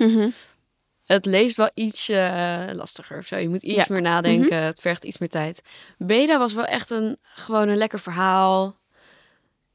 Het 1.05 1.25
leest 1.25 1.57
wel 1.57 1.69
ietsje 1.73 2.15
eh, 2.17 2.75
lastiger 2.75 3.23
zo. 3.23 3.35
Je 3.37 3.49
moet 3.49 3.63
iets 3.63 3.87
Ja. 3.87 3.93
meer 3.93 4.01
nadenken. 4.01 4.57
Het 4.57 4.81
vergt 4.81 5.03
iets 5.03 5.17
meer 5.17 5.29
tijd. 5.29 5.61
Beda 5.97 6.37
was 6.37 6.53
wel 6.53 6.65
echt 6.65 6.89
een, 6.89 7.17
gewoon 7.21 7.67
een 7.67 7.77
lekker 7.77 7.99
verhaal. 7.99 8.79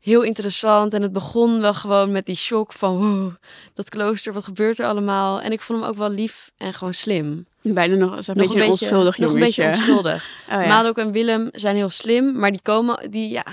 Heel 0.06 0.22
interessant. 0.22 0.94
En 0.94 1.02
het 1.02 1.12
begon 1.12 1.60
wel 1.60 1.74
gewoon 1.74 2.12
met 2.12 2.26
die 2.26 2.36
shock 2.36 2.72
van... 2.72 2.96
Wow, 2.96 3.34
dat 3.74 3.88
klooster, 3.88 4.32
wat 4.32 4.44
gebeurt 4.44 4.78
er 4.78 4.86
allemaal? 4.86 5.40
En 5.40 5.52
ik 5.52 5.60
vond 5.60 5.80
hem 5.80 5.88
ook 5.88 5.96
wel 5.96 6.10
lief 6.10 6.50
en 6.56 6.74
gewoon 6.74 6.94
slim. 6.94 7.46
Bijna 7.62 7.96
nog 7.96 8.10
Nog 8.14 8.34
beetje 8.34 8.62
een 8.62 8.70
onschuldig 8.70 9.18
Nog 9.18 9.32
een 9.32 9.38
beetje 9.38 9.64
onschuldig. 9.64 10.28
Oh, 10.52 10.64
ja. 10.64 10.92
En 10.94 11.12
Willem 11.12 11.48
zijn 11.52 11.76
heel 11.76 11.88
slim. 11.88 12.38
Maar 12.38 12.50
die 12.50 12.60
komen, 12.62 13.10
die, 13.10 13.30
ja, 13.30 13.44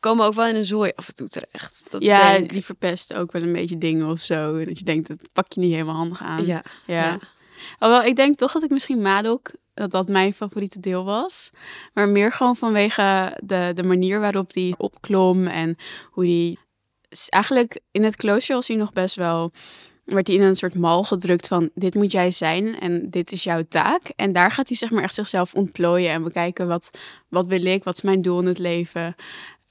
komen 0.00 0.26
ook 0.26 0.34
wel 0.34 0.46
in 0.46 0.56
een 0.56 0.64
zooi 0.64 0.92
af 0.94 1.08
en 1.08 1.14
toe 1.14 1.28
terecht. 1.28 1.84
Dat 1.88 2.02
ja, 2.02 2.32
denk, 2.32 2.50
die 2.50 2.64
verpest 2.64 3.14
ook 3.14 3.32
wel 3.32 3.42
een 3.42 3.52
beetje 3.52 3.78
dingen 3.78 4.06
of 4.06 4.20
zo. 4.20 4.64
Dat 4.64 4.78
je 4.78 4.84
denkt, 4.84 5.08
dat 5.08 5.28
pak 5.32 5.52
je 5.52 5.60
niet 5.60 5.72
helemaal 5.72 5.94
handig 5.94 6.22
aan. 6.22 6.46
ja, 6.46 6.62
Ja. 6.86 7.04
ja. 7.04 7.18
Alhoewel, 7.78 8.08
ik 8.08 8.16
denk 8.16 8.38
toch 8.38 8.52
dat 8.52 8.62
ik 8.62 8.70
misschien 8.70 9.02
Madok, 9.02 9.50
dat 9.82 9.90
dat 9.90 10.08
mijn 10.08 10.32
favoriete 10.32 10.80
deel 10.80 11.04
was. 11.04 11.50
Maar 11.94 12.08
meer 12.08 12.32
gewoon 12.32 12.56
vanwege 12.56 13.38
de, 13.44 13.72
de 13.74 13.82
manier 13.82 14.20
waarop 14.20 14.52
die 14.52 14.74
opklom 14.78 15.46
en 15.46 15.76
hoe 16.10 16.24
die... 16.24 16.58
Eigenlijk 17.28 17.80
in 17.90 18.04
het 18.04 18.16
klooster 18.16 18.54
was 18.54 18.68
hij 18.68 18.76
nog 18.76 18.92
best 18.92 19.16
wel... 19.16 19.50
werd 20.04 20.26
hij 20.26 20.36
in 20.36 20.42
een 20.42 20.56
soort 20.56 20.74
mal 20.74 21.04
gedrukt 21.04 21.46
van 21.46 21.70
dit 21.74 21.94
moet 21.94 22.12
jij 22.12 22.30
zijn 22.30 22.80
en 22.80 23.10
dit 23.10 23.32
is 23.32 23.44
jouw 23.44 23.62
taak. 23.68 24.02
En 24.16 24.32
daar 24.32 24.50
gaat 24.50 24.68
hij 24.68 24.76
zeg 24.76 24.90
maar 24.90 25.02
echt 25.02 25.14
zichzelf 25.14 25.54
ontplooien 25.54 26.10
en 26.10 26.22
bekijken 26.22 26.66
wat, 26.68 26.90
wat 27.28 27.46
wil 27.46 27.64
ik, 27.64 27.84
wat 27.84 27.96
is 27.96 28.02
mijn 28.02 28.22
doel 28.22 28.40
in 28.40 28.46
het 28.46 28.58
leven. 28.58 29.14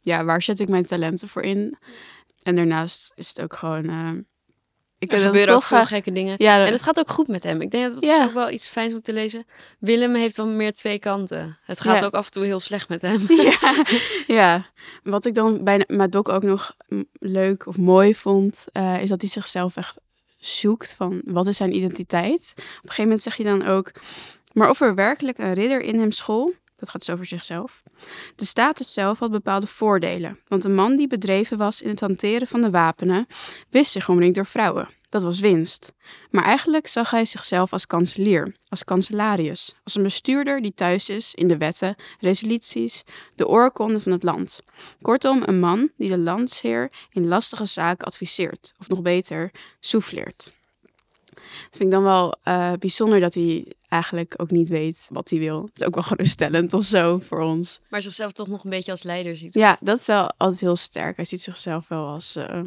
Ja, 0.02 0.24
waar 0.24 0.42
zet 0.42 0.60
ik 0.60 0.70
mijn 0.70 0.86
talenten 0.86 1.28
voor 1.28 1.42
in? 1.42 1.78
En 2.42 2.56
daarnaast 2.56 3.12
is 3.16 3.28
het 3.28 3.42
ook 3.42 3.54
gewoon... 3.54 3.90
eh, 3.90 4.10
ik 5.02 5.12
Er 5.12 5.18
het 5.18 5.26
gebeuren 5.26 5.54
ook 5.54 5.60
toch, 5.60 5.68
veel 5.70 5.78
eh, 5.78 5.86
gekke 5.86 6.12
dingen. 6.12 6.36
ja, 6.38 6.66
En 6.66 6.72
het 6.72 6.82
gaat 6.82 7.00
ook 7.00 7.10
goed 7.10 7.28
met 7.28 7.44
hem. 7.44 7.62
Ik 7.62 7.72
denk 7.72 7.84
dat 7.84 7.94
dat 7.94 8.04
Ja. 8.04 8.22
is 8.22 8.28
ook 8.28 8.34
wel 8.34 8.50
iets 8.50 8.68
fijns 8.68 8.94
om 8.94 9.02
te 9.02 9.14
lezen. 9.14 9.46
Willem 9.80 10.16
heeft 10.16 10.36
wel 10.38 10.48
meer 10.48 10.74
twee 10.74 11.00
kanten. 11.00 11.58
Het 11.64 11.80
gaat 11.82 12.00
Ja. 12.00 12.06
ook 12.06 12.14
af 12.14 12.26
en 12.26 12.32
toe 12.32 12.46
heel 12.46 12.60
slecht 12.60 12.90
met 12.90 13.02
hem. 13.02 13.26
ja, 13.60 13.84
ja, 14.28 14.66
wat 15.04 15.26
ik 15.26 15.34
dan 15.36 15.64
bij 15.64 15.84
Madok 15.88 16.30
ook 16.30 16.44
nog 16.44 16.76
leuk 17.20 17.66
of 17.68 17.78
mooi 17.78 18.16
vond, 18.16 18.66
eh, 18.72 19.02
is 19.02 19.10
dat 19.10 19.22
hij 19.22 19.30
zichzelf 19.30 19.76
echt 19.78 19.98
zoekt 20.38 20.94
van 20.98 21.22
wat 21.26 21.48
is 21.48 21.58
zijn 21.58 21.76
identiteit. 21.76 22.54
Op 22.56 22.64
een 22.64 22.80
gegeven 22.82 23.04
moment 23.04 23.22
zeg 23.22 23.36
je 23.36 23.44
dan 23.44 23.66
ook, 23.68 23.92
maar 24.54 24.70
of 24.70 24.82
er 24.82 24.96
werkelijk 24.96 25.38
een 25.38 25.54
ridder 25.54 25.82
in 25.82 26.00
hem 26.00 26.12
school, 26.12 26.54
dat 26.82 26.90
gaat 26.90 27.06
dus 27.06 27.10
over 27.10 27.26
zichzelf. 27.26 27.84
De 28.36 28.46
status 28.46 28.94
zelf 28.94 29.20
had 29.20 29.32
bepaalde 29.32 29.68
voordelen, 29.68 30.40
want 30.48 30.64
een 30.64 30.76
man 30.76 30.96
die 30.96 31.08
bedreven 31.08 31.58
was 31.58 31.82
in 31.82 31.90
het 31.90 32.00
hanteren 32.00 32.48
van 32.48 32.62
de 32.62 32.70
wapenen, 32.70 33.28
wist 33.70 33.92
zich 33.92 34.10
omringd 34.10 34.36
door 34.36 34.46
vrouwen. 34.46 34.90
Dat 35.10 35.24
was 35.24 35.40
winst. 35.40 35.94
Maar 36.30 36.44
eigenlijk 36.44 36.88
zag 36.88 37.10
hij 37.10 37.26
zichzelf 37.26 37.74
als 37.74 37.88
kanselier, 37.88 38.56
als 38.70 38.84
kanselarius, 38.84 39.76
als 39.84 39.96
een 39.96 40.04
bestuurder 40.04 40.62
die 40.62 40.74
thuis 40.74 41.10
is 41.10 41.34
in 41.34 41.48
de 41.48 41.58
wetten, 41.58 41.96
resoluties, 42.20 43.04
de 43.36 43.48
oorkonde 43.48 44.00
van 44.00 44.12
het 44.12 44.24
land. 44.24 44.60
Kortom, 45.02 45.44
een 45.46 45.60
man 45.60 45.90
die 45.98 46.10
de 46.10 46.18
landsheer 46.18 46.92
in 47.12 47.28
lastige 47.28 47.66
zaken 47.66 48.08
adviseert, 48.08 48.74
of 48.80 48.88
nog 48.88 49.02
beter, 49.02 49.52
souffleert. 49.80 50.52
Dat 51.34 51.78
vind 51.78 51.84
ik 51.84 51.92
dan 51.92 52.04
wel 52.04 52.36
eh, 52.44 52.72
bijzonder 52.80 53.20
dat 53.20 53.34
hij 53.34 53.74
eigenlijk 53.92 54.34
ook 54.38 54.52
niet 54.52 54.70
weet 54.70 55.08
wat 55.10 55.30
hij 55.30 55.40
wil. 55.40 55.62
Het 55.62 55.80
is 55.80 55.88
ook 55.88 55.94
wel 55.94 56.04
geruststellend 56.04 56.74
of 56.74 56.84
zo 56.84 57.20
voor 57.20 57.40
ons. 57.40 57.80
Maar 57.90 58.02
zichzelf 58.02 58.32
toch 58.32 58.48
nog 58.48 58.64
een 58.64 58.70
beetje 58.70 58.92
als 58.92 59.04
leider 59.04 59.38
ziet. 59.38 59.54
Ja, 59.54 59.78
dat 59.82 59.98
is 59.98 60.06
wel 60.06 60.32
altijd 60.38 60.62
heel 60.62 60.76
sterk. 60.76 61.16
Hij 61.16 61.26
ziet 61.26 61.42
zichzelf 61.42 61.88
wel 61.88 62.08
als 62.08 62.36
eh, 62.36 62.62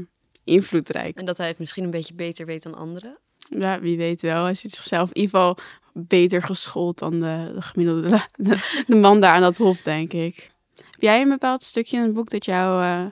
invloedrijk. 0.45 1.19
En 1.19 1.25
dat 1.25 1.37
hij 1.37 1.47
het 1.49 1.59
misschien 1.59 1.85
een 1.85 1.91
beetje 1.91 2.15
beter 2.15 2.47
weet 2.47 2.63
dan 2.63 2.75
anderen. 2.75 3.19
Ja, 3.39 3.81
wie 3.81 3.97
weet 3.97 4.23
wel. 4.23 4.45
Hij 4.45 4.55
ziet 4.55 4.75
zichzelf 4.75 5.09
in 5.13 5.21
ieder 5.21 5.31
geval 5.31 5.57
beter 5.93 6.43
geschoold 6.43 6.99
dan 6.99 7.21
de, 7.21 7.53
de 7.55 7.61
gemiddelde 7.61 8.09
de, 8.37 8.83
de 8.87 8.97
man 8.97 9.21
daar 9.21 9.35
aan 9.35 9.43
dat 9.43 9.57
hof, 9.57 9.81
denk 9.81 10.13
ik. 10.13 10.51
Heb 10.75 11.03
jij 11.03 11.21
een 11.21 11.29
bepaald 11.29 11.63
stukje 11.63 11.97
in 11.97 12.03
het 12.03 12.15
boek 12.15 12.31
dat 12.31 12.45
jou 12.45 12.83
eh, 12.83 13.07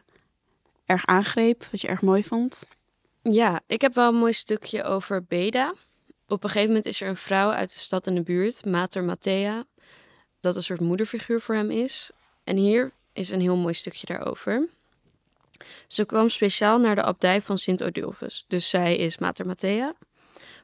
erg 0.86 1.06
aangreep, 1.06 1.64
dat 1.70 1.80
je 1.80 1.88
erg 1.88 2.02
mooi 2.02 2.24
vond? 2.24 2.66
Ja, 3.22 3.60
ik 3.66 3.80
heb 3.80 3.94
wel 3.94 4.08
een 4.08 4.18
mooi 4.18 4.32
stukje 4.32 4.82
over 4.82 5.24
Beda. 5.24 5.74
Op 6.32 6.44
een 6.44 6.50
gegeven 6.50 6.68
moment 6.68 6.86
is 6.86 7.00
er 7.00 7.08
een 7.08 7.16
vrouw 7.16 7.50
uit 7.50 7.72
de 7.72 7.78
stad 7.78 8.06
in 8.06 8.14
de 8.14 8.22
buurt, 8.22 8.64
Mater 8.64 9.04
Matthea, 9.04 9.64
dat 10.40 10.56
een 10.56 10.62
soort 10.62 10.80
moederfiguur 10.80 11.40
voor 11.40 11.54
hem 11.54 11.70
is. 11.70 12.10
En 12.44 12.56
hier 12.56 12.92
is 13.12 13.30
een 13.30 13.40
heel 13.40 13.56
mooi 13.56 13.74
stukje 13.74 14.06
daarover. 14.06 14.68
Ze 15.86 16.04
kwam 16.04 16.28
speciaal 16.28 16.78
naar 16.78 16.94
de 16.94 17.02
abdij 17.02 17.42
van 17.42 17.58
Sint 17.58 17.82
Odulfus, 17.82 18.44
dus 18.48 18.68
zij 18.68 18.96
is 18.96 19.18
Mater 19.18 19.46
Matthea. 19.46 19.94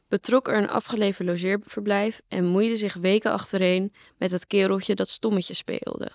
Betrok 0.08 0.48
er 0.48 0.56
een 0.56 0.68
afgelegen 0.68 1.24
logeerverblijf 1.24 2.20
en 2.28 2.44
moeide 2.44 2.76
zich 2.76 2.94
weken 2.94 3.32
achtereen 3.32 3.92
met 4.16 4.30
het 4.30 4.46
kereltje 4.46 4.94
dat 4.94 5.08
stommetje 5.08 5.54
speelde. 5.54 6.10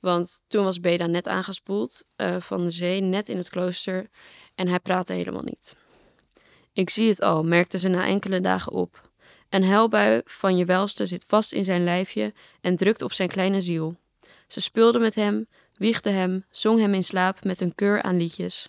Want 0.00 0.42
toen 0.46 0.64
was 0.64 0.80
Beda 0.80 1.06
net 1.06 1.28
aangespoeld 1.28 2.04
eh, 2.16 2.36
van 2.36 2.64
de 2.64 2.70
zee, 2.70 3.00
net 3.00 3.28
in 3.28 3.36
het 3.36 3.50
klooster, 3.50 4.08
en 4.54 4.68
hij 4.68 4.80
praatte 4.80 5.12
helemaal 5.12 5.44
niet. 5.44 5.76
Ik 6.72 6.90
zie 6.90 7.08
het 7.08 7.20
al, 7.20 7.44
merkte 7.44 7.78
ze 7.78 7.88
na 7.88 8.06
enkele 8.06 8.40
dagen 8.40 8.72
op. 8.72 9.10
Een 9.48 9.64
huilbui 9.64 10.20
van 10.24 10.56
je 10.56 10.64
welste 10.64 11.06
zit 11.06 11.24
vast 11.28 11.52
in 11.52 11.64
zijn 11.64 11.84
lijfje 11.84 12.32
en 12.60 12.76
drukt 12.76 13.02
op 13.02 13.12
zijn 13.12 13.28
kleine 13.28 13.60
ziel. 13.60 13.96
Ze 14.46 14.60
speelde 14.60 14.98
met 14.98 15.14
hem, 15.14 15.46
wiegde 15.74 16.10
hem, 16.10 16.44
zong 16.50 16.78
hem 16.78 16.94
in 16.94 17.04
slaap 17.04 17.44
met 17.44 17.60
een 17.60 17.74
keur 17.74 18.02
aan 18.02 18.16
liedjes. 18.16 18.68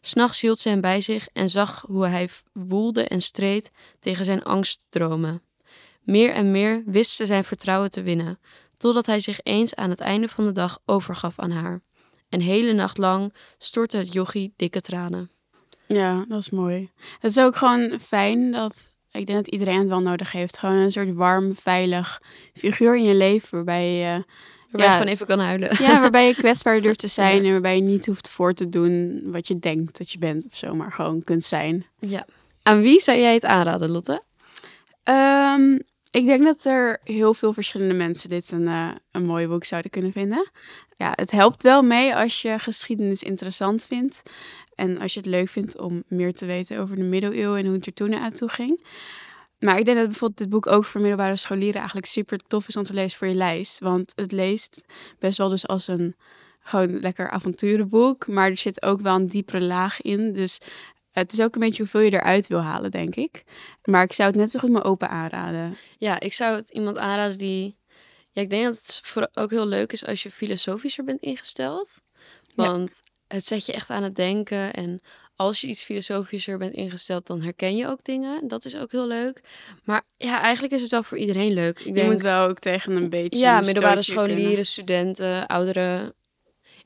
S'nachts 0.00 0.40
hield 0.40 0.58
ze 0.58 0.68
hem 0.68 0.80
bij 0.80 1.00
zich 1.00 1.28
en 1.32 1.48
zag 1.48 1.84
hoe 1.86 2.06
hij 2.06 2.28
woelde 2.52 3.08
en 3.08 3.20
streed 3.20 3.70
tegen 4.00 4.24
zijn 4.24 4.42
angstdromen. 4.42 5.42
Meer 6.00 6.32
en 6.32 6.50
meer 6.50 6.82
wist 6.86 7.10
ze 7.10 7.26
zijn 7.26 7.44
vertrouwen 7.44 7.90
te 7.90 8.02
winnen, 8.02 8.38
totdat 8.76 9.06
hij 9.06 9.20
zich 9.20 9.40
eens 9.42 9.74
aan 9.74 9.90
het 9.90 10.00
einde 10.00 10.28
van 10.28 10.44
de 10.44 10.52
dag 10.52 10.78
overgaf 10.84 11.38
aan 11.38 11.50
haar. 11.50 11.80
Een 12.28 12.40
hele 12.40 12.72
nacht 12.72 12.98
lang 12.98 13.34
stortte 13.58 13.96
het 13.96 14.12
jochie 14.12 14.52
dikke 14.56 14.80
tranen. 14.80 15.33
Ja, 15.86 16.24
dat 16.28 16.40
is 16.40 16.50
mooi. 16.50 16.90
Het 17.20 17.30
is 17.30 17.38
ook 17.38 17.56
gewoon 17.56 17.98
fijn 18.00 18.52
dat, 18.52 18.88
ik 19.12 19.26
denk 19.26 19.38
dat 19.44 19.48
iedereen 19.52 19.78
het 19.78 19.88
wel 19.88 20.00
nodig 20.00 20.32
heeft, 20.32 20.58
gewoon 20.58 20.74
een 20.76 20.92
soort 20.92 21.14
warm, 21.14 21.54
veilig 21.56 22.22
figuur 22.54 22.96
in 22.96 23.04
je 23.04 23.14
leven 23.14 23.50
waarbij 23.56 23.92
je, 23.92 24.24
Waarbij 24.70 24.90
Ja. 24.92 24.96
je 24.96 24.98
gewoon 25.00 25.12
even 25.14 25.26
kan 25.26 25.38
huilen. 25.46 25.76
ja, 25.78 26.00
waarbij 26.00 26.26
je 26.26 26.34
kwetsbaar 26.44 26.80
durft 26.80 26.98
te 26.98 27.08
zijn 27.08 27.36
Ja. 27.36 27.44
en 27.44 27.50
waarbij 27.52 27.76
je 27.76 27.82
niet 27.82 28.06
hoeft 28.06 28.28
voor 28.28 28.52
te 28.54 28.68
doen 28.68 29.20
wat 29.24 29.48
je 29.48 29.58
denkt 29.58 29.98
dat 29.98 30.10
je 30.10 30.18
bent 30.18 30.46
of 30.46 30.56
zo, 30.56 30.74
maar 30.74 30.92
gewoon 30.92 31.22
kunt 31.22 31.44
zijn. 31.44 31.86
Ja. 32.00 32.26
Aan 32.62 32.80
wie 32.80 33.00
zou 33.00 33.18
jij 33.18 33.34
het 33.34 33.44
aanraden, 33.44 33.90
Lotte? 33.90 34.22
Ehm, 35.02 35.78
ik 36.10 36.24
denk 36.24 36.44
dat 36.44 36.64
er 36.64 37.00
heel 37.04 37.34
veel 37.34 37.52
verschillende 37.52 37.94
mensen 37.94 38.28
dit 38.28 38.50
een, 38.50 38.68
eh, 38.68 38.88
een 39.12 39.24
mooi 39.24 39.46
boek 39.46 39.64
zouden 39.64 39.90
kunnen 39.90 40.12
vinden. 40.12 40.50
Ja, 40.96 41.12
het 41.14 41.30
helpt 41.30 41.62
wel 41.62 41.82
mee 41.82 42.14
als 42.16 42.42
je 42.42 42.58
geschiedenis 42.58 43.22
interessant 43.22 43.86
vindt. 43.86 44.22
En 44.74 44.98
als 44.98 45.12
je 45.12 45.20
het 45.20 45.28
leuk 45.28 45.48
vindt 45.48 45.78
om 45.78 46.02
meer 46.08 46.32
te 46.32 46.46
weten 46.46 46.78
over 46.78 46.96
de 46.96 47.02
middeleeuwen 47.02 47.58
en 47.58 47.64
hoe 47.64 47.74
het 47.74 47.86
er 47.86 47.92
toen 47.92 48.14
aan 48.14 48.32
toe 48.32 48.48
ging. 48.48 48.86
Maar 49.58 49.78
ik 49.78 49.84
denk 49.84 49.96
dat 49.96 50.06
bijvoorbeeld 50.06 50.38
dit 50.38 50.48
boek 50.48 50.66
ook 50.66 50.84
voor 50.84 51.00
middelbare 51.00 51.36
scholieren 51.36 51.76
eigenlijk 51.76 52.06
super 52.06 52.38
tof 52.46 52.68
is 52.68 52.76
om 52.76 52.82
te 52.82 52.94
lezen 52.94 53.18
voor 53.18 53.28
je 53.28 53.34
lijst. 53.34 53.78
Want 53.78 54.12
het 54.16 54.32
leest 54.32 54.84
best 55.18 55.38
wel 55.38 55.48
dus 55.48 55.66
als 55.66 55.86
een 55.86 56.16
gewoon 56.60 57.00
lekker 57.00 57.30
avonturenboek. 57.30 58.26
Maar 58.26 58.50
er 58.50 58.56
zit 58.56 58.82
ook 58.82 59.00
wel 59.00 59.14
een 59.14 59.26
diepere 59.26 59.62
laag 59.62 60.00
in. 60.00 60.32
Dus 60.32 60.58
het 61.10 61.32
is 61.32 61.40
ook 61.40 61.54
een 61.54 61.60
beetje 61.60 61.82
hoeveel 61.82 62.00
je 62.00 62.12
eruit 62.12 62.46
wil 62.46 62.60
halen, 62.60 62.90
denk 62.90 63.14
ik. 63.14 63.44
Maar 63.84 64.02
ik 64.02 64.12
zou 64.12 64.28
het 64.28 64.38
net 64.38 64.50
zo 64.50 64.58
goed 64.58 64.70
mijn 64.70 64.84
open 64.84 65.08
aanraden. 65.08 65.76
Ja, 65.98 66.20
ik 66.20 66.32
zou 66.32 66.56
het 66.56 66.70
iemand 66.70 66.98
aanraden 66.98 67.38
die... 67.38 67.76
Ja, 68.30 68.42
ik 68.42 68.50
denk 68.50 68.64
dat 68.64 69.02
het 69.14 69.36
ook 69.36 69.50
heel 69.50 69.66
leuk 69.66 69.92
is 69.92 70.06
als 70.06 70.22
je 70.22 70.30
filosofischer 70.30 71.04
bent 71.04 71.20
ingesteld. 71.20 72.00
Ja. 72.54 72.86
Het 73.34 73.46
zet 73.46 73.66
je 73.66 73.72
echt 73.72 73.90
aan 73.90 74.02
het 74.02 74.16
denken. 74.16 74.72
En 74.72 75.00
als 75.36 75.60
je 75.60 75.66
iets 75.66 75.82
filosofischer 75.82 76.58
bent 76.58 76.74
ingesteld, 76.74 77.26
dan 77.26 77.42
herken 77.42 77.76
je 77.76 77.88
ook 77.88 78.04
dingen. 78.04 78.48
Dat 78.48 78.64
is 78.64 78.76
ook 78.76 78.92
heel 78.92 79.06
leuk. 79.06 79.40
Maar 79.84 80.02
ja, 80.16 80.40
eigenlijk 80.40 80.74
is 80.74 80.82
het 80.82 80.90
wel 80.90 81.02
voor 81.02 81.18
iedereen 81.18 81.52
leuk. 81.52 81.78
Ik 81.78 81.86
Je 81.86 81.92
denk, 81.92 82.12
moet 82.12 82.22
wel 82.22 82.48
ook 82.48 82.58
tegen 82.58 82.96
een 82.96 83.10
beetje... 83.10 83.38
ja, 83.38 83.58
een 83.58 83.64
middelbare 83.64 84.04
kunnen. 84.04 84.24
scholieren, 84.24 84.66
studenten, 84.66 85.46
ouderen. 85.46 86.14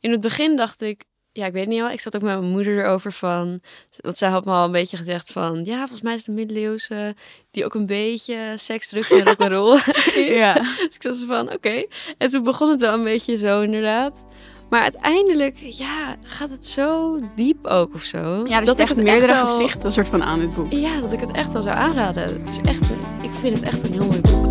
In 0.01 0.11
het 0.11 0.21
begin 0.21 0.57
dacht 0.57 0.81
ik, 0.81 1.05
ja, 1.33 1.47
ik 1.47 1.53
weet 1.53 1.67
niet 1.67 1.79
wel. 1.81 1.91
Ik 1.91 2.01
zat 2.01 2.17
ook 2.17 2.23
met 2.23 2.39
mijn 2.39 2.51
moeder 2.53 2.79
erover 2.79 3.13
van. 3.13 3.61
Want 3.97 4.17
zij 4.17 4.29
had 4.29 4.45
me 4.45 4.53
al 4.53 4.65
een 4.65 4.73
beetje 4.73 4.97
gezegd 4.97 5.33
van. 5.33 5.65
Ja, 5.65 5.79
volgens 5.79 6.03
mij 6.03 6.15
is 6.15 6.27
een 6.27 6.35
middeleeuwse. 6.35 7.15
die 7.51 7.65
ook 7.65 7.75
een 7.75 7.87
beetje 7.87 8.55
seks, 8.57 8.89
drugs 8.89 9.11
en 9.11 9.25
rock'n'roll 9.25 9.75
is. 10.33 10.39
Ja. 10.41 10.53
Dus 10.77 10.95
ik 10.95 11.03
zat 11.03 11.25
van, 11.27 11.53
oké. 11.53 11.87
En 12.19 12.31
toen 12.31 12.43
begon 12.43 12.71
het 12.71 12.81
wel 12.81 12.95
een 12.95 13.05
beetje 13.05 13.37
zo, 13.37 13.61
inderdaad. 13.61 14.27
Maar 14.71 14.83
uiteindelijk, 14.83 15.57
ja, 15.57 16.17
gaat 16.23 16.51
het 16.51 16.67
zo 16.67 17.19
diep 17.37 17.67
ook 17.67 17.95
of 17.95 18.03
zo. 18.03 18.47
Ja, 18.47 18.61
dat, 18.61 18.75
ik 18.75 18.81
echt 18.81 18.95
het 18.95 19.05
meerdere 19.05 19.33
wel- 19.33 19.47
gezichten 19.47 19.93
soort 19.93 20.09
van 20.09 20.23
aan 20.23 20.39
dit 20.39 20.55
boek. 20.55 20.73
Ja, 20.73 21.01
dat 21.01 21.13
ik 21.13 21.21
het 21.21 21.33
echt 21.33 21.53
wel 21.53 21.63
zou 21.63 21.77
aanraden. 21.77 22.23
Het 22.23 22.49
is 22.49 22.57
echt 22.63 22.81
een, 22.91 22.99
ik 23.23 23.33
vind 23.33 23.57
het 23.57 23.63
echt 23.67 23.83
een 23.83 23.93
heel 23.93 24.07
mooi 24.07 24.21
boek. 24.21 24.47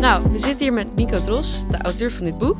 Nou, 0.00 0.30
we 0.30 0.38
zitten 0.38 0.58
hier 0.58 0.72
met 0.72 0.94
Nico 0.96 1.20
Dros, 1.20 1.62
de 1.70 1.78
auteur 1.78 2.12
van 2.12 2.24
dit 2.24 2.38
boek. 2.38 2.56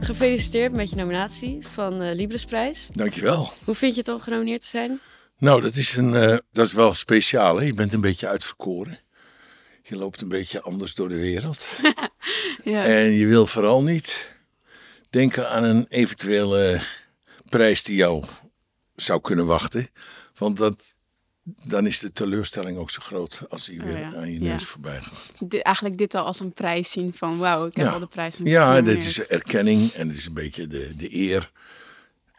Gefeliciteerd 0.00 0.72
met 0.72 0.90
je 0.90 0.96
nominatie 0.96 1.66
van 1.66 1.98
de 1.98 2.12
Libresprijs. 2.14 2.88
Dankjewel. 2.92 3.52
Hoe 3.64 3.74
vind 3.74 3.94
je 3.94 4.00
het 4.00 4.08
om 4.10 4.20
genomineerd 4.20 4.60
te 4.60 4.66
zijn? 4.66 5.00
Nou, 5.38 5.62
dat 5.62 5.74
is, 5.76 5.96
een, 5.96 6.14
eh, 6.14 6.36
dat 6.52 6.66
is 6.66 6.72
wel 6.72 6.94
speciaal. 6.94 7.56
Hè? 7.56 7.64
Je 7.64 7.74
bent 7.74 7.92
een 7.92 8.00
beetje 8.00 8.28
uitverkoren. 8.28 8.98
Je 9.88 9.96
loopt 9.96 10.20
een 10.20 10.28
beetje 10.28 10.62
anders 10.62 10.94
door 10.94 11.08
de 11.08 11.20
wereld. 11.20 11.66
Ja. 12.64 12.84
En 12.84 13.10
je 13.10 13.26
wil 13.26 13.46
vooral 13.46 13.82
niet 13.82 14.30
denken 15.10 15.50
aan 15.50 15.64
een 15.64 15.86
eventuele 15.88 16.80
prijs 17.48 17.82
die 17.82 17.96
jou 17.96 18.24
zou 18.96 19.20
kunnen 19.20 19.46
wachten. 19.46 19.88
Want 20.38 20.56
dat, 20.56 20.96
dan 21.42 21.86
is 21.86 21.98
de 21.98 22.12
teleurstelling 22.12 22.78
ook 22.78 22.90
zo 22.90 23.00
groot 23.02 23.42
als 23.48 23.66
die 23.66 23.80
weer 23.82 23.94
Oh 23.94 24.00
ja, 24.00 24.14
aan 24.14 24.32
je 24.32 24.40
ja. 24.40 24.50
neus 24.50 24.64
voorbij 24.64 25.00
gaat. 25.02 25.62
Eigenlijk 25.62 25.98
dit 25.98 26.14
al 26.14 26.24
als 26.24 26.40
een 26.40 26.52
prijs 26.52 26.90
zien 26.90 27.12
van 27.14 27.38
wauw, 27.38 27.66
ik 27.66 27.76
heb 27.76 27.86
al 27.92 27.98
de 27.98 28.06
prijs. 28.06 28.36
Ja, 28.44 28.82
dit 28.82 29.04
is 29.04 29.26
erkenning 29.26 29.92
en 29.92 30.08
het 30.08 30.16
is 30.16 30.26
een 30.26 30.34
beetje 30.34 30.66
de, 30.66 30.94
de 30.96 31.14
eer 31.14 31.50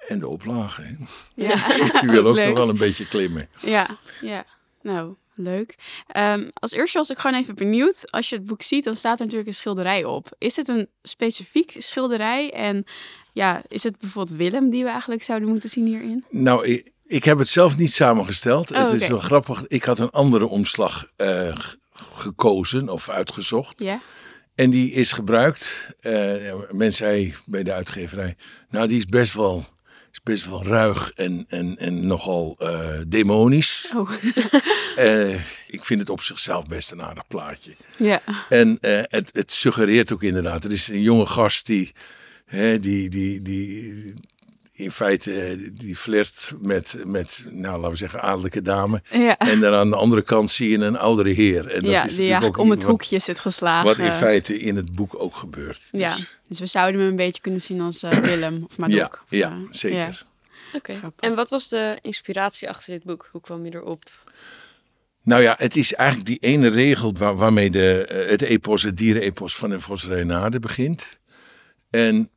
en 0.07 0.19
de 0.19 0.27
oplage. 0.27 0.81
hè. 0.81 0.95
Ja, 1.35 1.75
Je 2.01 2.07
wil 2.11 2.25
ook 2.25 2.35
nog 2.45 2.53
wel 2.53 2.69
een 2.69 2.77
beetje 2.77 3.07
klimmen. 3.07 3.49
Ja, 3.61 3.87
ja. 4.21 4.45
Nou, 4.81 5.15
leuk. 5.37 5.75
Ehm, 6.07 6.49
als 6.53 6.71
eerste 6.71 6.97
was 6.97 7.09
ik 7.09 7.17
gewoon 7.17 7.41
even 7.41 7.55
benieuwd. 7.55 8.11
Als 8.11 8.29
je 8.29 8.35
het 8.35 8.45
boek 8.45 8.61
ziet, 8.61 8.83
dan 8.83 8.95
staat 8.95 9.19
er 9.19 9.23
natuurlijk 9.23 9.49
een 9.49 9.55
schilderij 9.55 10.03
op. 10.03 10.29
Is 10.37 10.55
het 10.55 10.67
een 10.67 10.89
specifiek 11.01 11.75
schilderij? 11.77 12.51
En 12.51 12.83
ja, 13.33 13.61
is 13.67 13.83
het 13.83 13.99
bijvoorbeeld 13.99 14.37
Willem 14.37 14.69
die 14.69 14.83
we 14.83 14.89
eigenlijk 14.89 15.23
zouden 15.23 15.49
moeten 15.49 15.69
zien 15.69 15.85
hierin? 15.85 16.25
Nou, 16.29 16.65
ik, 16.65 16.91
ik 17.05 17.23
heb 17.23 17.37
het 17.37 17.47
zelf 17.47 17.77
niet 17.77 17.91
samengesteld. 17.91 18.71
Oh, 18.71 18.77
het 18.77 19.01
is 19.01 19.07
wel 19.07 19.19
grappig. 19.19 19.67
Ik 19.67 19.83
had 19.83 19.99
een 19.99 20.09
andere 20.09 20.45
omslag 20.45 21.11
eh, 21.15 21.57
gekozen 21.93 22.89
of 22.89 23.09
uitgezocht. 23.09 23.81
Ja? 23.81 23.99
En 24.55 24.69
die 24.69 24.91
is 24.91 25.11
gebruikt. 25.11 25.93
Eh 25.99 26.53
men 26.71 26.93
zei 26.93 27.33
bij 27.45 27.63
de 27.63 27.73
uitgeverij, 27.73 28.35
nou 28.69 28.87
die 28.87 28.97
is 28.97 29.05
best 29.05 29.33
wel, 29.33 29.65
is 30.17 30.23
best 30.23 30.45
wel 30.45 30.63
ruig 30.63 31.11
en, 31.15 31.45
en, 31.49 31.77
en 31.77 32.07
nogal 32.07 32.55
eh, 32.59 32.89
demonisch. 33.07 33.91
Oh, 33.95 34.11
Eh, 34.95 35.33
ik 35.67 35.85
vind 35.85 35.99
het 35.99 36.09
op 36.09 36.21
zichzelf 36.21 36.65
best 36.65 36.91
een 36.91 37.01
aardig 37.01 37.27
plaatje. 37.27 37.75
ja. 37.97 38.21
En 38.49 38.77
eh, 38.81 38.99
het, 39.03 39.29
het 39.33 39.51
suggereert 39.51 40.13
ook 40.13 40.23
inderdaad. 40.23 40.63
Er 40.63 40.71
is 40.71 40.87
een 40.87 41.01
jonge 41.01 41.25
gast 41.25 41.65
die, 41.65 41.91
hè, 42.45 42.79
die, 42.79 43.09
die, 43.09 43.41
die 43.41 44.13
in 44.77 44.91
feite 44.91 45.33
eh, 45.41 45.69
die 45.73 45.95
flirt 45.95 46.53
met, 46.61 46.97
met, 47.05 47.45
nou 47.49 47.75
laten 47.75 47.89
we 47.91 47.95
zeggen, 47.97 48.21
adellijke 48.21 48.61
dame. 48.61 49.01
Ja, 49.11 49.37
En 49.37 49.59
dan 49.59 49.73
aan 49.73 49.89
de 49.89 49.95
andere 49.95 50.21
kant 50.21 50.49
zie 50.49 50.69
je 50.69 50.77
een 50.77 50.97
oudere 50.97 51.29
heer. 51.29 51.67
En 51.71 51.79
dat 51.81 51.89
ja 51.89 52.03
is 52.05 52.15
die 52.15 52.29
natuurlijk 52.29 52.29
eigenlijk 52.29 52.57
ook 52.57 52.63
om 52.63 52.69
het 52.69 52.81
wat- 52.81 52.91
hoekje 52.91 53.19
zit 53.19 53.39
geslagen. 53.39 53.85
Wat 53.87 53.97
in 53.97 54.11
feite 54.11 54.59
in 54.59 54.75
het 54.75 54.95
boek 54.95 55.19
ook 55.21 55.35
gebeurt. 55.35 55.87
Ja, 55.91 56.15
Dus, 56.15 56.37
dus 56.47 56.59
we 56.59 56.65
zouden 56.65 57.01
hem 57.01 57.09
een 57.09 57.15
beetje 57.15 57.41
kunnen 57.41 57.61
zien 57.61 57.81
als 57.81 58.03
eh, 58.03 58.11
Willem 58.29 58.63
of 58.69 58.77
Madok. 58.77 58.95
ja, 58.95 59.07
Of, 59.07 59.23
ja, 59.29 59.57
zeker. 59.71 59.97
ja. 59.97 60.11
Oké. 60.73 60.99
En 61.19 61.35
wat 61.35 61.49
was 61.49 61.67
de 61.69 61.97
inspiratie 62.01 62.69
achter 62.69 62.93
dit 62.93 63.03
boek? 63.03 63.29
Hoe 63.31 63.41
kwam 63.41 63.65
je 63.65 63.73
erop? 63.75 64.03
Nou 65.23 65.41
ja, 65.41 65.55
het 65.57 65.75
is 65.75 65.93
eigenlijk 65.93 66.29
die 66.29 66.39
ene 66.39 66.67
regel 66.67 67.13
waar, 67.17 67.35
waarmee 67.35 67.69
de, 67.69 68.05
eh, 68.05 68.29
het 68.29 68.41
epos, 68.41 68.83
het 68.83 68.97
dierenepos 68.97 69.55
van 69.55 69.69
de 69.69 69.81
Vos 69.81 70.05
Renade 70.05 70.59
begint. 70.59 71.19
En 71.89 72.29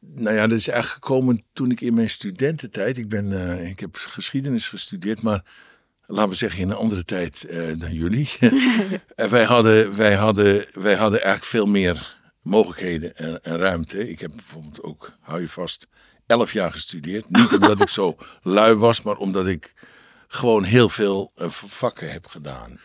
nou 0.00 0.36
ja, 0.36 0.46
dat 0.46 0.58
is 0.58 0.68
eigenlijk 0.68 1.04
gekomen 1.04 1.42
toen 1.52 1.70
ik 1.70 1.80
in 1.80 1.94
mijn 1.94 2.10
studententijd, 2.10 2.98
ik, 2.98 3.08
ben, 3.08 3.32
eh, 3.32 3.70
ik 3.70 3.80
heb 3.80 3.96
geschiedenis 3.96 4.68
gestudeerd, 4.68 5.22
maar 5.22 5.44
laten 6.06 6.28
we 6.28 6.36
zeggen 6.36 6.60
in 6.60 6.70
een 6.70 6.76
andere 6.76 7.04
tijd 7.04 7.44
eh, 7.44 7.78
dan 7.78 7.92
jullie. 7.92 8.30
en 9.14 9.30
wij 9.30 9.44
hadden, 9.44 9.96
wij, 9.96 10.14
hadden, 10.14 10.66
wij 10.72 10.94
hadden 10.94 11.22
eigenlijk 11.22 11.50
veel 11.50 11.66
meer 11.66 12.16
mogelijkheden 12.42 13.16
en, 13.16 13.42
en 13.42 13.56
ruimte. 13.58 14.08
Ik 14.08 14.20
heb 14.20 14.30
bijvoorbeeld 14.34 14.82
ook, 14.82 15.12
hou 15.20 15.40
je 15.40 15.48
vast, 15.48 15.86
elf 16.26 16.52
jaar 16.52 16.70
gestudeerd. 16.70 17.30
Niet 17.30 17.52
omdat 17.60 17.80
ik 17.80 17.88
zo 17.88 18.16
lui 18.42 18.74
was, 18.74 19.02
maar 19.02 19.16
omdat 19.16 19.46
ik 19.46 19.74
gewoon 20.28 20.64
heel 20.64 20.88
veel 20.88 21.32
eh, 21.34 21.48
vakken 21.50 22.12
heb 22.12 22.26
gedaan. 22.26 22.80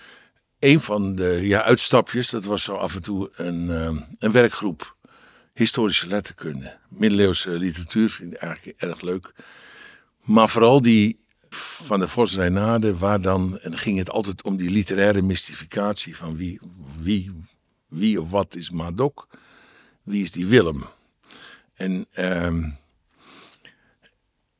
Een 0.60 0.80
van 0.80 1.16
de 1.16 1.39
ja, 1.42 1.63
uitstapjes, 1.63 2.30
dat 2.30 2.46
was 2.46 2.63
zo 2.63 2.76
af 2.76 2.96
en 2.96 3.02
toe 3.02 3.30
een, 3.36 3.70
een 4.20 4.32
werkgroep 4.32 4.96
historische 5.62 6.08
letterkunde. 6.08 6.78
Middeleeuwse 6.89 7.50
literatuur 7.50 8.10
vind 8.10 8.34
ik 8.34 8.39
eigenlijk 8.39 8.82
erg 8.82 9.02
leuk. 9.02 9.34
Maar 10.21 10.50
vooral 10.50 10.82
die 10.82 11.17
van 11.50 12.00
de 12.00 12.08
Vos 12.08 12.36
Reynade, 12.36 12.97
waar 12.97 13.21
dan, 13.21 13.60
en 13.60 13.78
ging 13.78 13.97
het 13.97 14.10
altijd 14.10 14.43
om 14.43 14.58
die 14.58 14.69
literaire 14.69 15.21
mystificatie 15.21 16.17
van 16.17 16.36
wie, 16.38 16.60
wie, 17.02 17.32
wie 17.88 18.21
of 18.21 18.30
wat 18.30 18.56
is 18.56 18.69
Madok, 18.69 19.28
wie 20.04 20.21
is 20.21 20.32
die 20.32 20.45
Willem. 20.45 20.84
En 21.74 22.06
ehm, 22.12 22.60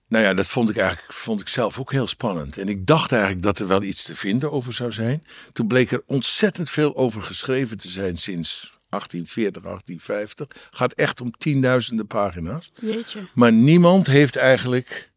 nou 0.07 0.23
ja, 0.23 0.33
dat 0.33 0.47
vond 0.47 0.69
ik 0.69 0.77
eigenlijk 0.77 1.13
vond 1.13 1.41
ik 1.41 1.47
zelf 1.47 1.79
ook 1.79 1.91
heel 1.91 2.07
spannend. 2.07 2.57
En 2.57 2.69
ik 2.69 2.85
dacht 2.85 3.11
eigenlijk 3.11 3.43
dat 3.43 3.59
er 3.59 3.67
wel 3.67 3.83
iets 3.83 4.03
te 4.03 4.15
vinden 4.15 4.51
over 4.51 4.73
zou 4.73 4.91
zijn. 4.91 5.25
Toen 5.53 5.67
bleek 5.67 5.91
er 5.91 6.03
ontzettend 6.05 6.69
veel 6.69 6.95
over 6.95 7.21
geschreven 7.21 7.77
te 7.77 7.89
zijn 7.89 8.17
sinds 8.17 8.79
1840, 8.91 9.63
1850. 9.63 10.47
Gaat 10.71 10.93
echt 10.93 11.21
om 11.21 11.32
tienduizenden 11.32 12.08
pagina's. 12.08 12.71
Jeetje. 12.82 13.19
Maar 13.34 13.54
niemand 13.54 14.08
heeft 14.08 14.36
eigenlijk 14.36 15.12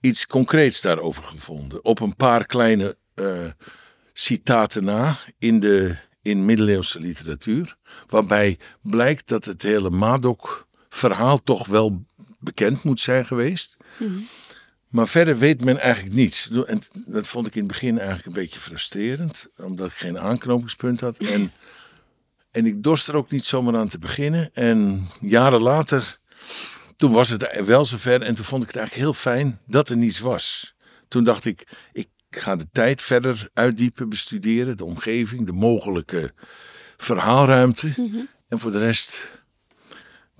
iets 0.00 0.26
concreets 0.26 0.80
daarover 0.80 1.22
gevonden. 1.22 1.84
Op 1.84 2.00
een 2.00 2.16
paar 2.16 2.46
kleine 2.46 2.96
eh, 3.14 3.46
citaten 4.12 4.84
na 4.84 5.16
in 5.38 5.60
de 5.60 5.96
in 6.22 6.44
middeleeuwse 6.44 7.00
literatuur. 7.00 7.76
Waarbij 8.06 8.58
blijkt 8.82 9.28
dat 9.28 9.44
het 9.44 9.62
hele 9.62 9.90
Madok-verhaal 9.90 11.42
toch 11.42 11.66
wel 11.66 12.04
bekend 12.38 12.82
moet 12.82 13.00
zijn 13.00 13.26
geweest. 13.26 13.76
Maar 14.88 15.08
verder 15.08 15.38
weet 15.38 15.64
men 15.64 15.78
eigenlijk 15.78 16.14
niets. 16.14 16.50
En 16.66 16.80
dat 16.92 17.28
vond 17.28 17.46
ik 17.46 17.54
in 17.54 17.58
het 17.58 17.68
begin 17.68 17.98
eigenlijk 17.98 18.26
een 18.26 18.42
beetje 18.42 18.60
frustrerend. 18.60 19.48
Omdat 19.56 19.86
ik 19.86 19.92
geen 19.92 20.18
aanknopingspunt 20.18 21.00
had. 21.00 21.18
En, 21.18 21.52
en 22.50 22.66
ik 22.66 22.82
dorst 22.82 23.08
er 23.08 23.16
ook 23.16 23.30
niet 23.30 23.44
zomaar 23.44 23.76
aan 23.76 23.88
te 23.88 23.98
beginnen. 23.98 24.50
En 24.52 25.08
jaren 25.20 25.62
later 25.62 26.18
toen 27.00 27.12
was 27.12 27.28
het 27.28 27.64
wel 27.64 27.84
zover 27.84 28.22
en 28.22 28.34
toen 28.34 28.44
vond 28.44 28.62
ik 28.62 28.68
het 28.68 28.76
eigenlijk 28.76 29.06
heel 29.06 29.20
fijn 29.20 29.60
dat 29.66 29.88
er 29.88 29.96
niets 29.96 30.18
was. 30.18 30.74
Toen 31.08 31.24
dacht 31.24 31.44
ik, 31.44 31.66
ik 31.92 32.08
ga 32.30 32.56
de 32.56 32.66
tijd 32.72 33.02
verder 33.02 33.48
uitdiepen, 33.54 34.08
bestuderen, 34.08 34.76
de 34.76 34.84
omgeving, 34.84 35.46
de 35.46 35.52
mogelijke 35.52 36.32
verhaalruimte. 36.96 37.94
En 38.48 38.58
voor 38.58 38.70
de 38.72 38.78
rest 38.78 39.28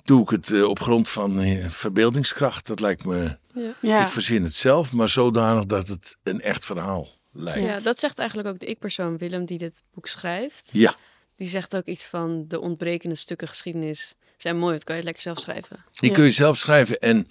doe 0.05 0.23
ik 0.23 0.29
het 0.29 0.51
eh, 0.51 0.65
op 0.65 0.81
grond 0.81 1.09
van 1.09 1.41
eh, 1.41 1.69
verbeeldingskracht. 1.69 2.67
Dat 2.67 2.81
lijkt 2.81 3.05
me, 3.05 3.39
Ja. 3.55 3.75
Ja. 3.81 4.03
ik 4.03 4.09
verzin 4.09 4.43
het 4.43 4.55
zelf, 4.55 4.93
maar 4.93 5.09
zodanig 5.09 5.67
dat 5.67 5.89
het 5.89 6.17
een 6.23 6.41
echt 6.41 6.65
verhaal 6.67 7.09
lijkt. 7.33 7.67
Ja, 7.67 7.81
dat 7.81 7.99
zegt 7.99 8.19
eigenlijk 8.19 8.49
ook 8.49 8.59
de 8.59 8.67
ik-persoon 8.67 9.19
Willem 9.19 9.45
die 9.45 9.59
dit 9.59 9.83
boek 9.95 10.07
schrijft. 10.07 10.69
Ja, 10.73 10.95
Die 11.41 11.49
zegt 11.49 11.77
ook 11.77 11.87
iets 11.87 12.05
van 12.05 12.45
de 12.49 12.61
ontbrekende 12.61 13.15
stukken 13.15 13.49
geschiedenis 13.49 14.15
zijn 14.37 14.59
mooi, 14.59 14.73
dat 14.73 14.85
kan 14.85 14.97
je 14.97 15.03
lekker 15.03 15.23
zelf 15.23 15.39
schrijven. 15.39 15.85
die 15.93 16.09
Ja. 16.09 16.15
kun 16.15 16.25
je 16.25 16.31
zelf 16.31 16.57
schrijven. 16.59 16.99
En 16.99 17.29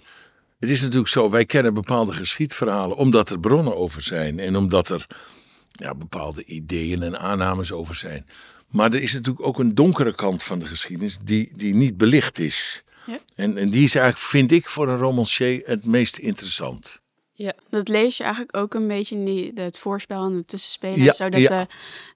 het 0.59 0.69
is 0.69 0.81
natuurlijk 0.81 1.09
zo, 1.09 1.29
wij 1.29 1.45
kennen 1.45 1.73
bepaalde 1.73 2.11
geschiedverhalen 2.11 2.97
omdat 2.97 3.29
er 3.29 3.39
bronnen 3.39 3.75
over 3.75 4.01
zijn. 4.01 4.39
En 4.39 4.55
omdat 4.55 4.89
er 4.89 5.07
ja, 5.71 5.95
bepaalde 5.95 6.45
ideeën 6.45 7.03
en 7.03 7.19
aannames 7.19 7.71
over 7.71 7.95
zijn. 7.95 8.25
Maar 8.67 8.93
er 8.93 9.01
is 9.01 9.13
natuurlijk 9.13 9.45
ook 9.45 9.59
een 9.59 9.75
donkere 9.75 10.15
kant 10.15 10.43
van 10.43 10.59
de 10.59 10.65
geschiedenis 10.65 11.17
die, 11.23 11.51
die 11.55 11.73
niet 11.73 11.97
belicht 11.97 12.39
is. 12.39 12.83
Ja. 13.05 13.19
En, 13.35 13.57
en 13.57 13.69
die 13.69 13.83
is 13.83 13.95
eigenlijk, 13.95 14.25
vind 14.25 14.51
ik, 14.51 14.69
voor 14.69 14.87
een 14.87 14.97
romancier 14.97 15.61
het 15.65 15.85
meest 15.85 16.17
interessant. 16.17 17.01
Ja, 17.41 17.54
Dat 17.69 17.88
lees 17.88 18.17
je 18.17 18.23
eigenlijk 18.23 18.58
ook 18.58 18.73
een 18.73 18.88
beetje 18.88 19.15
in 19.15 19.25
die, 19.25 19.52
het 19.56 19.78
voorspel 19.78 20.25
en 20.25 20.34
het 20.36 20.47
tussenspelen. 20.47 21.02
Ja, 21.04 21.12
zodat 21.12 21.39
ja. 21.41 21.67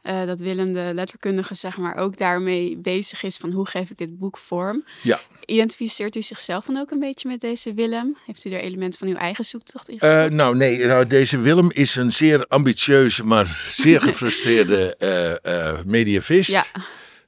eh, 0.02 0.26
dat 0.26 0.40
Willem, 0.40 0.74
de 0.74 0.92
letterkundige, 0.94 1.54
zeg 1.56 1.78
maar, 1.78 1.96
ook 1.96 2.18
daarmee 2.18 2.78
bezig 2.78 3.24
is 3.24 3.38
van 3.38 3.52
hoe 3.52 3.68
geef 3.68 3.90
ik 3.90 3.98
dit 3.98 4.20
boek 4.20 4.38
vorm. 4.38 4.84
Ja, 5.02 5.20
Identificeert 5.46 6.16
u 6.16 6.22
zichzelf 6.22 6.66
dan 6.66 6.78
ook 6.78 6.92
een 6.92 7.00
beetje 7.00 7.30
met 7.30 7.42
deze 7.42 7.74
Willem? 7.74 8.18
Heeft 8.26 8.46
u 8.46 8.52
er 8.52 8.60
elementen 8.60 9.00
van 9.00 9.08
uw 9.08 9.16
eigen 9.16 9.44
zoektocht 9.46 9.90
in 9.90 10.00
gestopt? 10.00 10.34
nou 10.34 10.56
nee, 10.58 10.86
nou, 10.86 11.08
deze 11.08 11.40
Willem 11.40 11.72
is 11.72 11.96
een 11.96 12.12
zeer 12.14 12.46
ambitieuze, 12.48 13.24
maar 13.26 13.64
zeer 13.70 14.02
gefrustreerde 14.10 14.96
eh 15.42 15.80
mediavist. 15.86 16.50
ja, 16.50 16.64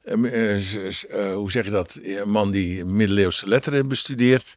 eh, 0.04 0.54
eh, 0.56 0.62
s- 0.62 0.98
s- 0.98 1.08
eh, 1.08 1.34
hoe 1.34 1.52
zeg 1.52 1.66
je 1.66 1.72
dat? 1.72 2.00
Een 2.04 2.30
man 2.30 2.52
die 2.52 2.86
middeleeuwse 2.86 3.48
letteren 3.48 3.88
bestudeert. 3.88 4.56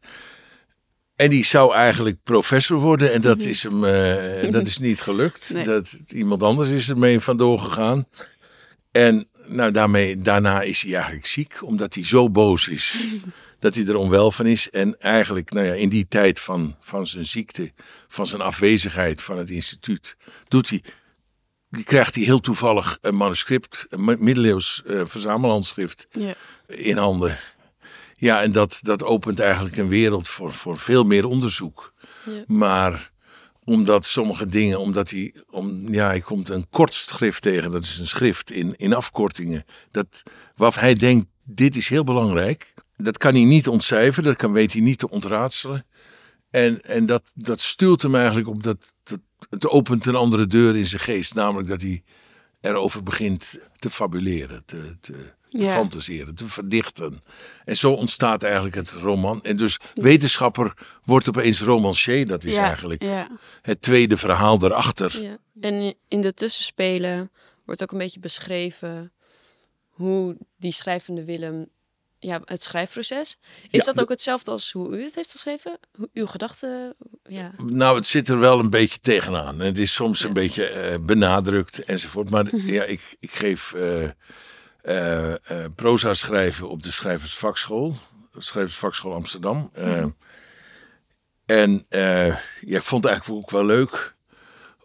En 1.18 1.30
die 1.30 1.44
zou 1.44 1.74
eigenlijk 1.74 2.16
professor 2.24 2.78
worden. 2.78 3.12
En 3.12 3.20
dat 3.20 3.40
is 3.40 3.62
hem 3.62 3.84
eh, 3.84 4.52
dat 4.52 4.66
is 4.66 4.78
niet 4.88 5.00
gelukt. 5.00 5.50
Nee. 5.54 5.64
Dat, 5.64 5.96
iemand 6.06 6.42
anders 6.42 6.68
is 6.68 6.88
ermee 6.88 7.20
vandoor 7.20 7.58
gegaan. 7.58 8.04
En 8.92 9.28
nou, 9.46 9.70
daarmee, 9.72 10.18
daarna 10.18 10.62
is 10.62 10.82
hij 10.82 10.94
eigenlijk 10.94 11.26
ziek. 11.26 11.62
Omdat 11.62 11.94
hij 11.94 12.04
zo 12.04 12.30
boos 12.30 12.68
is. 12.68 12.96
dat 13.60 13.74
hij 13.74 13.86
er 13.86 13.96
onwel 13.96 14.30
van 14.30 14.46
is. 14.46 14.70
En 14.70 15.00
eigenlijk 15.00 15.50
nou 15.52 15.66
ja, 15.66 15.72
in 15.72 15.88
die 15.88 16.06
tijd 16.08 16.40
van, 16.40 16.76
van 16.80 17.06
zijn 17.06 17.26
ziekte. 17.26 17.72
Van 18.08 18.26
zijn 18.26 18.40
afwezigheid 18.40 19.22
van 19.22 19.38
het 19.38 19.50
instituut. 19.50 20.16
Doet 20.48 20.68
hij 20.70 20.82
krijgt 21.84 22.14
hij 22.14 22.24
heel 22.24 22.40
toevallig 22.40 22.98
een 23.00 23.16
manuscript, 23.16 23.86
een 23.90 24.04
mi- 24.04 24.16
middeleeuws 24.18 24.82
eh, 24.86 25.00
verzamelhandschrift 25.06 26.06
Ja. 26.10 26.34
in 26.66 26.96
handen. 26.96 27.38
Ja, 28.20 28.42
en 28.42 28.52
dat, 28.52 28.78
dat 28.82 29.02
opent 29.02 29.40
eigenlijk 29.40 29.76
een 29.76 29.88
wereld 29.88 30.28
voor, 30.28 30.52
voor 30.52 30.78
veel 30.78 31.04
meer 31.04 31.24
onderzoek. 31.24 31.92
Ja. 32.24 32.44
Maar 32.46 33.10
omdat 33.64 34.06
sommige 34.06 34.46
dingen, 34.46 34.80
omdat 34.80 35.10
hij, 35.10 35.34
om, 35.50 35.92
ja, 35.92 36.06
hij 36.06 36.20
komt 36.20 36.48
een 36.48 36.66
kort 36.70 36.94
schrift 36.94 37.42
tegen, 37.42 37.70
dat 37.70 37.84
is 37.84 37.98
een 37.98 38.06
schrift 38.06 38.50
in, 38.50 38.76
in 38.76 38.94
afkortingen. 38.94 39.64
Dat, 39.90 40.22
wat 40.56 40.74
hij 40.74 40.94
denkt, 40.94 41.26
dit 41.44 41.76
is 41.76 41.88
heel 41.88 42.04
belangrijk. 42.04 42.74
Dat 42.96 43.18
kan 43.18 43.34
hij 43.34 43.44
niet 43.44 43.68
ontcijferen, 43.68 44.24
dat 44.24 44.36
kan, 44.36 44.52
weet 44.52 44.72
hij 44.72 44.80
niet 44.82 44.98
te 44.98 45.10
ontraadselen. 45.10 45.86
En, 46.50 46.82
en 46.82 47.06
dat, 47.06 47.30
dat 47.34 47.60
stuurt 47.60 48.02
hem 48.02 48.14
eigenlijk 48.14 48.48
op 48.48 48.62
dat, 48.62 48.94
dat. 49.02 49.20
Het 49.50 49.68
opent 49.68 50.06
een 50.06 50.14
andere 50.14 50.46
deur 50.46 50.76
in 50.76 50.86
zijn 50.86 51.00
geest. 51.02 51.34
Namelijk 51.34 51.68
dat 51.68 51.80
hij 51.80 52.02
erover 52.60 53.02
begint 53.02 53.58
te 53.78 53.90
fabuleren, 53.90 54.62
te, 54.64 54.96
te, 55.00 55.32
te 55.50 55.58
Ja. 55.58 55.70
fantaseren, 55.70 56.34
te 56.34 56.46
verdichten. 56.48 57.20
En 57.64 57.76
zo 57.76 57.92
ontstaat 57.92 58.42
eigenlijk 58.42 58.74
het 58.74 58.90
roman. 58.90 59.42
En 59.44 59.56
dus 59.56 59.76
wetenschapper 59.94 60.72
wordt 61.04 61.28
opeens 61.28 61.60
romancier. 61.60 62.26
Dat 62.26 62.44
is 62.44 62.54
ja. 62.54 62.64
eigenlijk 62.66 63.02
Ja. 63.02 63.28
het 63.62 63.82
tweede 63.82 64.16
verhaal 64.16 64.58
daarachter. 64.58 65.22
Ja. 65.22 65.38
En 65.60 65.94
in 66.08 66.20
de 66.20 66.34
tussenspelen 66.34 67.30
wordt 67.64 67.82
ook 67.82 67.92
een 67.92 67.98
beetje 67.98 68.20
beschreven 68.20 69.12
hoe 69.88 70.36
die 70.56 70.72
schrijvende 70.72 71.24
Willem, 71.24 71.68
ja, 72.18 72.40
het 72.44 72.62
schrijfproces. 72.62 73.38
Is 73.70 73.84
Ja, 73.84 73.92
dat 73.92 74.00
ook 74.00 74.08
hetzelfde 74.08 74.50
als 74.50 74.72
hoe 74.72 74.98
u 74.98 75.02
het 75.02 75.14
heeft 75.14 75.30
geschreven? 75.30 75.78
Hoe, 75.94 76.08
uw 76.12 76.26
gedachten? 76.26 76.94
Ja. 77.22 77.52
Nou, 77.56 77.96
het 77.96 78.06
zit 78.06 78.28
er 78.28 78.38
wel 78.38 78.58
een 78.58 78.70
beetje 78.70 78.98
tegenaan. 79.00 79.60
Het 79.60 79.78
is 79.78 79.92
soms 79.92 80.20
Ja. 80.20 80.26
een 80.26 80.32
beetje 80.32 80.66
eh, 80.66 80.98
benadrukt 81.00 81.84
enzovoort. 81.84 82.30
Maar 82.30 82.56
ja, 82.56 82.84
ik, 82.84 83.16
ik 83.20 83.30
geef 83.30 83.72
eh, 83.72 84.08
eh, 84.88 85.64
proza 85.74 86.14
schrijven 86.14 86.68
op 86.68 86.82
de 86.82 86.90
Schrijversvakschool. 86.90 87.96
Schrijversvakschool 88.38 89.14
Amsterdam. 89.14 89.70
Eh, 89.74 90.04
En 91.46 91.84
eh, 91.88 92.26
ja, 92.60 92.76
ik 92.76 92.82
vond 92.82 93.02
het 93.04 93.12
eigenlijk 93.12 93.42
ook 93.44 93.50
wel 93.50 93.64
leuk 93.64 94.16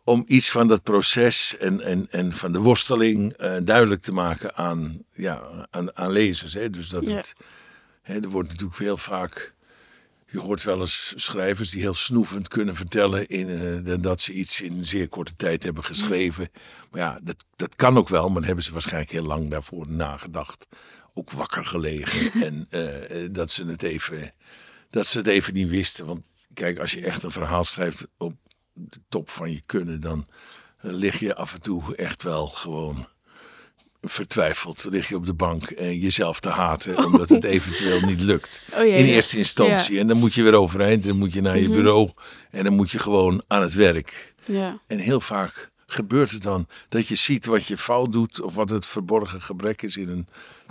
om 0.03 0.23
iets 0.27 0.51
van 0.51 0.67
dat 0.67 0.83
proces 0.83 1.57
en, 1.57 1.81
en, 1.81 2.07
en 2.11 2.33
van 2.33 2.51
de 2.51 2.59
worsteling 2.59 3.35
duidelijk 3.63 4.01
te 4.01 4.11
maken 4.13 4.55
aan, 4.55 5.03
ja, 5.11 5.67
aan, 5.69 5.95
aan 5.97 6.11
lezers. 6.11 6.53
Hè. 6.53 6.69
Dus 6.69 6.89
dat 6.89 7.07
Ja. 7.07 7.15
het, 7.15 7.33
hè, 8.01 8.19
er 8.21 8.29
wordt 8.29 8.49
natuurlijk 8.49 8.79
heel 8.79 8.97
vaak, 8.97 9.52
je 10.33 10.39
hoort 10.39 10.63
wel 10.63 10.79
eens 10.79 11.13
schrijvers 11.15 11.69
die 11.69 11.81
heel 11.81 11.93
snoevend 11.93 12.47
kunnen 12.47 12.75
vertellen 12.75 13.27
in, 13.27 13.49
eh, 13.85 13.95
dat 13.99 14.21
ze 14.21 14.33
iets 14.33 14.61
in 14.61 14.77
een 14.77 14.85
zeer 14.85 15.07
korte 15.07 15.35
tijd 15.35 15.63
hebben 15.63 15.83
geschreven. 15.83 16.49
Maar 16.91 17.01
ja, 17.01 17.19
dat, 17.23 17.45
dat 17.55 17.75
kan 17.75 17.97
ook 17.97 18.09
wel, 18.09 18.25
maar 18.25 18.33
dan 18.33 18.43
hebben 18.43 18.63
ze 18.63 18.71
waarschijnlijk 18.71 19.11
heel 19.11 19.25
lang 19.25 19.49
daarvoor 19.49 19.87
nagedacht. 19.87 20.67
Ook 21.13 21.31
wakker 21.31 21.65
gelegen 21.65 22.31
en 22.47 22.65
eh, 22.69 23.27
dat, 23.31 23.51
ze 23.51 23.65
het 23.65 23.83
even, 23.83 24.33
dat 24.89 25.05
ze 25.05 25.17
het 25.17 25.27
even 25.27 25.53
niet 25.53 25.69
wisten. 25.69 26.05
Want 26.05 26.25
kijk, 26.53 26.79
als 26.79 26.91
je 26.91 27.05
echt 27.05 27.23
een 27.23 27.31
verhaal 27.31 27.63
schrijft 27.63 28.07
op 28.17 28.35
de 28.73 29.01
top 29.09 29.29
van 29.29 29.51
je 29.51 29.61
kunnen, 29.65 30.01
dan 30.01 30.27
eh, 30.77 30.91
lig 30.91 31.19
je 31.19 31.35
af 31.35 31.53
en 31.53 31.61
toe 31.61 31.95
echt 31.95 32.23
wel 32.23 32.47
gewoon 32.47 33.07
vertwijfeld. 34.05 34.85
Lig 34.89 35.07
je 35.09 35.15
op 35.15 35.25
de 35.25 35.33
bank 35.33 35.63
en 35.63 35.97
jezelf 35.97 36.39
te 36.39 36.49
haten 36.49 37.05
omdat 37.05 37.29
het 37.29 37.43
eventueel 37.55 37.99
niet 38.01 38.21
lukt. 38.21 38.61
Oh 38.73 38.85
In 38.85 39.05
eerste 39.05 39.37
instantie. 39.37 39.99
En 39.99 40.07
dan 40.07 40.17
moet 40.17 40.33
je 40.33 40.43
weer 40.43 40.53
overeind, 40.55 41.03
dan 41.03 41.17
moet 41.17 41.33
je 41.33 41.41
naar 41.41 41.57
je 41.59 41.67
Mhm. 41.67 41.77
bureau 41.77 42.09
en 42.51 42.63
dan 42.63 42.73
moet 42.73 42.91
je 42.91 42.99
gewoon 42.99 43.43
aan 43.47 43.61
het 43.61 43.73
werk. 43.73 44.33
Ja. 44.45 44.79
En 44.87 44.97
heel 44.97 45.21
vaak 45.21 45.71
gebeurt 45.85 46.31
het 46.31 46.43
dan 46.43 46.67
dat 46.89 47.07
je 47.07 47.15
ziet 47.15 47.45
wat 47.45 47.65
je 47.65 47.77
fout 47.77 48.11
doet 48.13 48.41
of 48.41 48.55
wat 48.55 48.69
het 48.69 48.85
verborgen 48.85 49.41
gebrek 49.41 49.81
is 49.81 49.97
in 49.97 50.09
een 50.09 50.27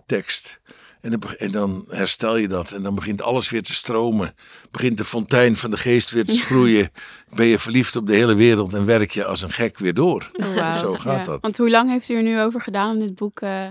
tekst. 0.07 0.61
En 1.02 1.10
dan, 1.10 1.20
be- 1.20 1.36
en 1.36 1.50
dan 1.50 1.84
herstel 1.88 2.36
je 2.36 2.48
dat 2.48 2.70
en 2.72 2.82
dan 2.82 2.94
begint 2.94 3.22
alles 3.22 3.50
weer 3.50 3.62
te 3.62 3.72
stromen. 3.74 4.34
Begint 4.70 4.98
de 4.98 5.04
fontein 5.04 5.56
van 5.56 5.70
de 5.70 5.76
geest 5.76 6.10
weer 6.10 6.24
te 6.24 6.34
sproeien. 6.44 6.90
Ben 7.34 7.46
je 7.46 7.58
verliefd 7.58 7.96
op 7.96 8.06
de 8.06 8.14
hele 8.14 8.34
wereld 8.34 8.74
en 8.74 8.84
werk 8.86 9.10
je 9.10 9.24
als 9.24 9.42
een 9.42 9.50
gek 9.52 9.78
weer 9.78 9.94
door. 9.94 10.30
Oh. 10.32 10.74
Zo 10.78 10.94
gaat 10.94 11.18
Ja. 11.18 11.24
dat. 11.32 11.40
Want 11.40 11.56
hoe 11.58 11.70
lang 11.70 11.90
heeft 11.90 12.08
u 12.08 12.14
er 12.14 12.22
nu 12.22 12.40
over 12.40 12.60
gedaan 12.60 12.90
om 12.94 12.98
dit 12.98 13.14
boek 13.14 13.40
eh, 13.40 13.64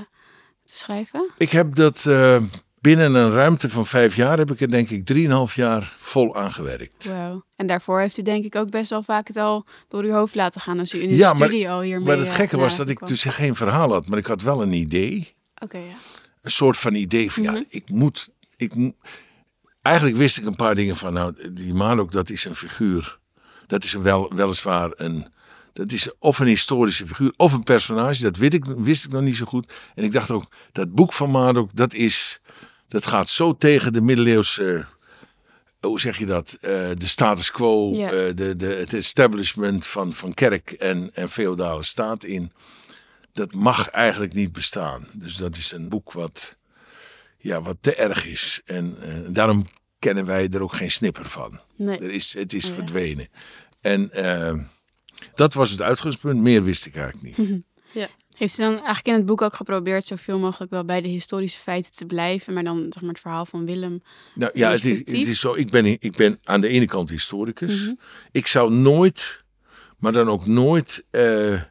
te 0.65 0.77
schrijven? 0.77 1.29
Ik 1.37 1.49
heb 1.51 1.75
dat 1.75 2.05
eh, 2.05 2.43
binnen 2.81 3.15
een 3.15 3.31
ruimte 3.31 3.69
van 3.69 3.85
vijf 3.85 4.15
jaar 4.15 4.37
heb 4.37 4.51
ik 4.51 4.59
er 4.61 4.69
denk 4.71 4.89
ik 4.89 5.05
drieënhalf 5.05 5.55
jaar 5.55 5.95
vol 5.99 6.35
aan 6.35 6.51
gewerkt. 6.51 7.05
Wauw. 7.05 7.43
En 7.55 7.67
daarvoor 7.67 7.99
heeft 7.99 8.17
u 8.17 8.21
denk 8.21 8.45
ik 8.45 8.55
ook 8.55 8.69
best 8.69 8.89
wel 8.89 9.03
vaak 9.03 9.27
het 9.27 9.37
al 9.37 9.65
door 9.87 10.03
uw 10.03 10.11
hoofd 10.11 10.35
laten 10.35 10.61
gaan 10.61 10.79
als 10.79 10.93
u 10.93 11.01
in 11.01 11.07
de 11.09 11.15
Ja, 11.15 11.27
maar- 11.33 11.47
studie 11.47 11.69
al 11.69 11.81
hiermee 11.81 12.05
Maar 12.07 12.17
het 12.17 12.27
eh, 12.27 12.33
gekke 12.35 12.57
was 12.57 12.77
dat 12.77 12.89
ik 12.89 13.07
dus 13.07 13.23
geen 13.23 13.55
verhaal 13.55 13.91
had, 13.91 14.07
maar 14.07 14.17
ik 14.19 14.25
had 14.25 14.41
wel 14.41 14.61
een 14.61 14.73
idee. 14.73 15.35
Oké, 15.63 15.77
ja. 15.77 15.93
Een 16.41 16.51
soort 16.51 16.77
van 16.77 16.95
idee 16.95 17.31
van 17.31 17.43
Mhm. 17.43 17.55
ja, 17.55 17.63
ik 17.69 17.89
moet, 17.89 18.29
ik 18.57 18.75
moet. 18.75 18.95
Eigenlijk 19.81 20.17
wist 20.17 20.37
ik 20.37 20.45
een 20.45 20.55
paar 20.55 20.75
dingen 20.75 20.95
van, 20.97 21.13
nou, 21.13 21.51
die 21.53 21.73
Manok, 21.73 22.11
dat 22.11 22.29
is 22.29 22.45
een 22.45 22.55
figuur. 22.55 23.19
Dat 23.67 23.83
is 23.83 23.93
een 23.93 24.01
wel, 24.01 24.33
weliswaar 24.35 24.91
een, 24.95 25.27
dat 25.73 25.91
is 25.91 26.09
of 26.19 26.39
een 26.39 26.47
historische 26.47 27.07
figuur 27.07 27.33
of 27.37 27.53
een 27.53 27.63
personage. 27.63 28.21
Dat 28.23 28.37
weet 28.37 28.53
ik, 28.53 28.65
wist 28.65 29.05
ik 29.05 29.11
nog 29.11 29.21
niet 29.21 29.35
zo 29.35 29.45
goed. 29.45 29.73
En 29.95 30.03
ik 30.03 30.11
dacht 30.11 30.31
ook, 30.31 30.51
dat 30.71 30.93
boek 30.93 31.13
van 31.13 31.31
Manok, 31.31 31.69
dat 31.75 31.93
is, 31.93 32.39
dat 32.87 33.05
gaat 33.05 33.29
zo 33.29 33.57
tegen 33.57 33.93
de 33.93 34.01
middeleeuwse, 34.01 34.85
hoe 35.79 35.99
zeg 35.99 36.17
je 36.17 36.25
dat, 36.25 36.57
Eh, 36.61 36.69
de 36.97 37.07
status 37.07 37.51
quo, 37.51 37.91
Ja. 37.95 38.11
eh, 38.11 38.35
de, 38.35 38.55
de, 38.55 38.65
het 38.65 38.93
establishment 38.93 39.87
van, 39.87 40.13
van 40.13 40.33
kerk 40.33 40.71
en, 40.71 41.09
en 41.13 41.29
feodale 41.29 41.83
staat 41.83 42.23
in 42.23 42.51
dat 43.33 43.53
mag 43.53 43.89
eigenlijk 43.89 44.33
niet 44.33 44.51
bestaan. 44.51 45.07
Dus 45.13 45.35
dat 45.35 45.57
is 45.57 45.71
een 45.71 45.89
boek 45.89 46.11
wat, 46.11 46.57
ja, 47.37 47.61
wat 47.61 47.77
te 47.81 47.95
erg 47.95 48.25
is. 48.25 48.61
En 48.65 49.01
eh, 49.01 49.33
daarom 49.33 49.65
kennen 49.99 50.25
wij 50.25 50.49
er 50.49 50.61
ook 50.61 50.73
geen 50.73 50.91
snipper 50.91 51.25
van. 51.25 51.59
Nee. 51.75 51.99
Er 51.99 52.11
is, 52.11 52.33
het 52.33 52.53
is 52.53 52.63
Oh 52.63 52.69
ja. 52.69 52.75
verdwenen. 52.75 53.27
En 53.81 54.11
eh, 54.11 54.59
dat 55.35 55.53
was 55.53 55.71
het 55.71 55.81
uitgangspunt. 55.81 56.41
Meer 56.41 56.63
wist 56.63 56.85
ik 56.85 56.95
eigenlijk 56.95 57.37
niet. 57.37 57.61
Heeft 58.41 58.59
u 58.59 58.61
dan 58.61 58.73
eigenlijk 58.73 59.07
in 59.07 59.13
het 59.13 59.25
boek 59.25 59.41
ook 59.41 59.55
geprobeerd 59.55 60.05
zoveel 60.05 60.39
mogelijk 60.39 60.71
wel 60.71 60.85
bij 60.85 61.01
de 61.01 61.07
historische 61.07 61.59
feiten 61.59 61.91
te 61.91 62.05
blijven, 62.05 62.53
maar 62.53 62.63
dan 62.63 62.85
zeg 62.89 63.01
maar 63.01 63.11
het 63.11 63.19
verhaal 63.19 63.45
van 63.45 63.65
Willem? 63.65 64.01
Nou 64.35 64.51
ja, 64.53 64.71
het 64.71 65.11
is 65.11 65.39
zo. 65.39 65.53
Ik 65.53 65.69
ben, 65.69 65.85
ik 65.85 66.15
ben 66.15 66.39
aan 66.43 66.61
de 66.61 66.67
ene 66.67 66.85
kant 66.85 67.09
historicus. 67.09 67.83
Mhm. 67.83 67.93
Ik 68.31 68.47
zou 68.47 68.73
nooit, 68.73 69.43
maar 69.97 70.11
dan 70.11 70.29
ook 70.29 70.45
nooit, 70.45 71.05
eh, 71.09 71.61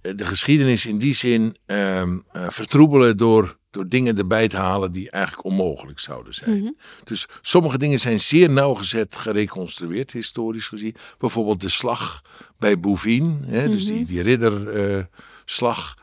de 0.00 0.26
geschiedenis 0.26 0.86
in 0.86 0.98
die 0.98 1.14
zin 1.14 1.56
eh, 1.66 2.08
vertroebelen 2.32 3.16
door, 3.16 3.58
door 3.70 3.88
dingen 3.88 4.18
erbij 4.18 4.48
te 4.48 4.56
halen 4.56 4.92
die 4.92 5.10
eigenlijk 5.10 5.44
onmogelijk 5.44 5.98
zouden 5.98 6.34
zijn. 6.34 6.58
Mhm. 6.58 6.70
Dus 7.04 7.26
sommige 7.40 7.78
dingen 7.78 8.00
zijn 8.00 8.20
zeer 8.20 8.50
nauwgezet 8.50 9.16
gereconstrueerd, 9.16 10.10
historisch 10.10 10.68
gezien. 10.68 10.94
Bijvoorbeeld 11.18 11.60
de 11.60 11.68
slag 11.68 12.22
bij 12.58 12.80
Bouvines, 12.80 13.46
hè, 13.46 13.68
dus 13.68 13.84
die, 13.84 14.04
die 14.04 14.22
ridderslag. 14.22 15.96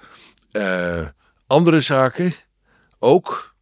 Eh, 0.51 1.05
andere 1.47 1.81
zaken 1.81 2.33
ook. 2.99 3.55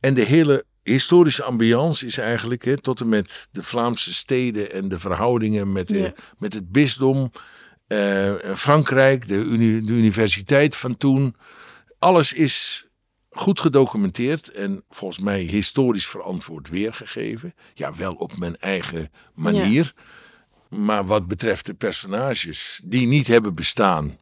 En 0.00 0.14
de 0.14 0.24
hele 0.24 0.64
historische 0.82 1.42
ambiance 1.42 2.06
is 2.06 2.18
eigenlijk 2.18 2.64
hè, 2.64 2.80
tot 2.80 3.00
en 3.00 3.08
met 3.08 3.48
de 3.50 3.62
Vlaamse 3.62 4.14
steden 4.14 4.72
en 4.72 4.88
de 4.88 4.98
verhoudingen 4.98 5.72
met, 5.72 5.88
de, 5.88 5.98
Ja. 5.98 6.12
met 6.38 6.52
het 6.54 6.72
bisdom. 6.72 7.30
Eh, 7.86 8.34
Frankrijk, 8.54 9.28
de, 9.28 9.34
uni- 9.34 9.84
de 9.86 9.92
universiteit 9.92 10.76
van 10.76 10.96
toen. 10.96 11.34
Alles 11.98 12.32
is 12.32 12.84
goed 13.30 13.60
gedocumenteerd 13.60 14.50
en 14.50 14.84
volgens 14.90 15.20
mij 15.20 15.40
historisch 15.42 16.06
verantwoord 16.06 16.68
weergegeven. 16.68 17.54
Ja, 17.74 17.94
wel 17.94 18.14
op 18.14 18.36
mijn 18.36 18.56
eigen 18.56 19.10
manier. 19.34 19.94
Maar 20.68 21.06
wat 21.06 21.26
betreft 21.26 21.66
de 21.66 21.74
personages 21.74 22.80
die 22.84 23.06
niet 23.06 23.26
hebben 23.26 23.54
bestaan, 23.54 24.18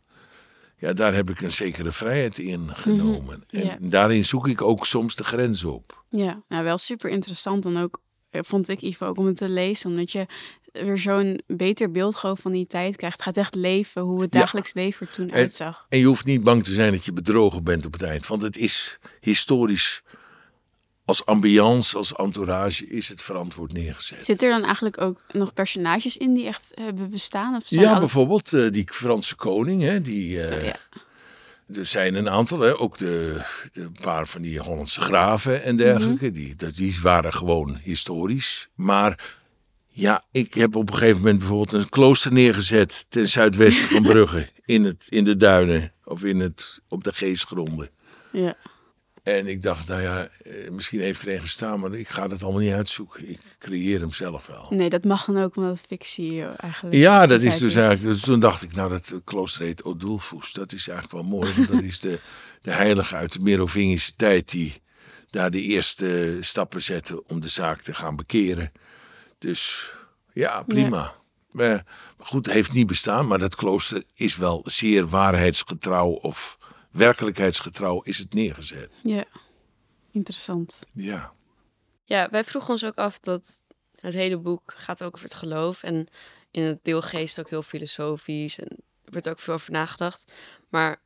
ja, 0.79 0.93
daar 0.93 1.15
heb 1.15 1.31
ik 1.31 1.41
een 1.41 1.51
zekere 1.53 1.93
vrijheid 1.93 2.39
in 2.39 2.69
genomen. 2.75 3.45
ja. 3.49 3.79
En 3.79 3.91
daarin 3.91 4.25
zoek 4.25 4.49
ik 4.49 4.63
ook 4.63 4.87
soms 4.87 5.17
de 5.17 5.25
grens 5.25 5.65
op. 5.65 6.05
Ja, 6.09 6.43
nou 6.49 6.65
wel 6.65 6.79
super 6.79 7.11
interessant 7.11 7.63
dan 7.63 7.77
ook, 7.77 8.01
eh, 8.31 8.41
vond 8.45 8.69
ik 8.69 8.83
Ivo 8.83 9.07
ook 9.07 9.17
om 9.19 9.27
het 9.27 9.37
te 9.37 9.49
lezen, 9.49 9.91
omdat 9.91 10.13
je 10.13 10.27
weer 10.73 10.99
zo'n 10.99 11.41
beter 11.47 11.91
beeld 11.91 12.17
gewoon 12.17 12.37
van 12.37 12.53
die 12.53 12.67
tijd 12.67 12.97
krijgt. 12.97 13.17
Het 13.17 13.25
gaat 13.25 13.37
echt 13.37 13.55
leven, 13.55 14.03
hoe 14.03 14.23
het 14.23 14.33
Ja. 14.35 14.41
dagelijks 14.41 14.75
leven 14.75 15.07
er 15.07 15.13
toen 15.13 15.29
En- 15.29 15.35
uitzag. 15.35 15.87
En 15.89 15.99
je 15.99 16.05
hoeft 16.05 16.25
niet 16.25 16.43
bang 16.43 16.65
te 16.65 16.73
zijn 16.73 16.93
dat 16.93 17.05
je 17.05 17.13
bedrogen 17.13 17.65
bent 17.65 17.87
op 17.87 17.93
het 17.93 18.03
eind. 18.03 18.27
Want 18.27 18.43
het 18.43 18.57
is 18.57 18.99
historisch, 19.21 20.03
als 21.05 21.27
ambiance, 21.27 21.97
als 21.97 22.15
entourage, 22.15 22.87
is 22.87 23.09
het 23.09 23.23
verantwoord 23.23 23.73
neergezet. 23.73 24.25
Zit 24.25 24.43
er 24.43 24.51
dan 24.51 24.65
eigenlijk 24.65 25.01
ook 25.01 25.23
nog 25.33 25.53
personages 25.53 26.17
in 26.17 26.35
die 26.35 26.47
echt 26.47 26.71
hebben 26.75 27.11
bestaan? 27.11 27.55
Of 27.57 27.65
zijn 27.67 27.81
Ja, 27.81 27.91
alle- 27.91 27.99
bijvoorbeeld 28.01 28.53
eh, 28.53 28.71
die 28.71 28.87
Franse 28.93 29.35
koning. 29.37 29.83
Hè, 29.83 30.01
die, 30.01 30.43
eh, 30.47 30.57
Oh, 30.59 30.65
ja. 30.65 30.77
Er 31.75 31.87
zijn 31.87 32.15
een 32.15 32.29
aantal, 32.31 32.61
hè, 32.61 32.79
ook 32.79 32.99
de, 32.99 33.41
de 33.73 33.81
een 33.81 33.97
paar 34.01 34.27
van 34.27 34.43
die 34.43 34.59
Hollandse 34.61 35.01
graven 35.01 35.63
en 35.63 35.77
dergelijke. 35.77 36.31
die, 36.31 36.55
dat, 36.57 36.75
die 36.77 36.99
waren 37.03 37.33
gewoon 37.35 37.79
historisch. 37.83 38.69
Maar 38.75 39.41
ja, 39.95 40.25
ik 40.31 40.55
heb 40.55 40.77
op 40.77 40.89
een 40.91 40.97
gegeven 40.97 41.17
moment 41.17 41.39
bijvoorbeeld 41.39 41.73
een 41.73 41.89
klooster 41.89 42.33
neergezet 42.33 43.07
ten 43.09 43.29
zuidwesten 43.29 43.89
van 43.89 44.03
Brugge. 44.03 44.49
in, 44.65 44.85
het, 44.85 45.05
in 45.09 45.25
de 45.25 45.37
duinen 45.37 45.93
of 46.05 46.25
in 46.25 46.41
het, 46.41 46.81
op 46.89 47.05
de 47.05 47.13
geestgronden. 47.13 47.91
Ja. 48.33 48.57
En 49.23 49.47
ik 49.47 49.63
dacht, 49.63 49.89
nou 49.89 50.03
ja, 50.03 50.29
eh, 50.43 50.71
misschien 50.71 51.01
heeft 51.01 51.23
er 51.23 51.33
een 51.33 51.41
gestaan, 51.41 51.81
maar 51.81 51.93
ik 51.93 52.09
ga 52.09 52.29
dat 52.29 52.43
allemaal 52.43 52.61
niet 52.61 52.73
uitzoeken. 52.73 53.31
Ik 53.31 53.41
creëer 53.59 54.01
hem 54.01 54.13
zelf 54.13 54.47
wel. 54.47 54.67
Nee, 54.71 54.91
dat 54.91 55.05
mag 55.05 55.25
dan 55.25 55.43
ook 55.43 55.57
omdat 55.57 55.77
het 55.77 55.87
fictie 55.87 56.43
eh, 56.43 56.51
eigenlijk. 56.57 56.97
Ja, 56.97 57.27
dat 57.27 57.43
is 57.43 57.59
dus 57.59 57.75
eigenlijk. 57.75 58.15
Dus 58.15 58.23
toen 58.23 58.41
dacht 58.41 58.63
ik, 58.63 58.75
nou, 58.75 58.91
dat 58.91 59.21
klooster 59.25 59.63
heet 59.63 59.83
Odulfus. 59.83 60.53
Dat 60.53 60.73
is 60.73 60.89
eigenlijk 60.89 61.13
wel 61.13 61.39
mooi, 61.39 61.53
want 61.57 61.69
dat 61.69 61.83
is 61.83 62.01
de, 62.01 62.21
de 62.63 62.71
heilige 62.71 63.17
uit 63.17 63.33
de 63.33 63.41
Merovingische 63.41 64.13
tijd 64.17 64.51
die 64.51 64.83
daar 65.31 65.51
de 65.51 65.63
eerste 65.63 66.37
stappen 66.41 66.83
zette 66.83 67.25
om 67.27 67.41
de 67.41 67.49
zaak 67.49 67.83
te 67.83 67.95
gaan 67.95 68.17
bekeren. 68.17 68.73
Dus 69.43 69.93
ja, 70.33 70.63
prima. 70.63 71.15
Maar 71.51 71.85
goed, 72.19 72.47
het 72.47 72.55
heeft 72.55 72.73
niet 72.73 72.87
bestaan, 72.87 73.27
maar 73.27 73.39
dat 73.39 73.55
klooster 73.55 74.05
is 74.15 74.37
wel 74.37 74.63
zeer 74.65 75.09
waarheidsgetrouw 75.09 76.09
of 76.09 76.59
werkelijkheidsgetrouw 76.91 78.01
is 78.01 78.19
het 78.19 78.35
neergezet. 78.35 78.91
Ja, 79.03 79.25
interessant. 80.11 80.87
Ja. 80.93 81.33
Ja, 82.05 82.29
wij 82.31 82.45
vroegen 82.45 82.71
ons 82.71 82.85
ook 82.85 82.97
af 82.97 83.19
dat 83.19 83.63
het 84.01 84.15
hele 84.15 84.39
boek 84.39 84.75
gaat 84.77 85.03
ook 85.03 85.15
over 85.15 85.27
het 85.27 85.37
geloof. 85.37 85.83
En 85.83 86.09
in 86.51 86.63
het 86.63 86.79
deel 86.83 87.03
geest 87.03 87.41
ook 87.41 87.51
heel 87.51 87.63
filosofisch. 87.63 88.59
En 88.59 88.69
er 89.05 89.13
wordt 89.13 89.29
ook 89.29 89.39
veel 89.39 89.55
over 89.55 89.73
nagedacht. 89.73 90.33
Maar 90.69 91.01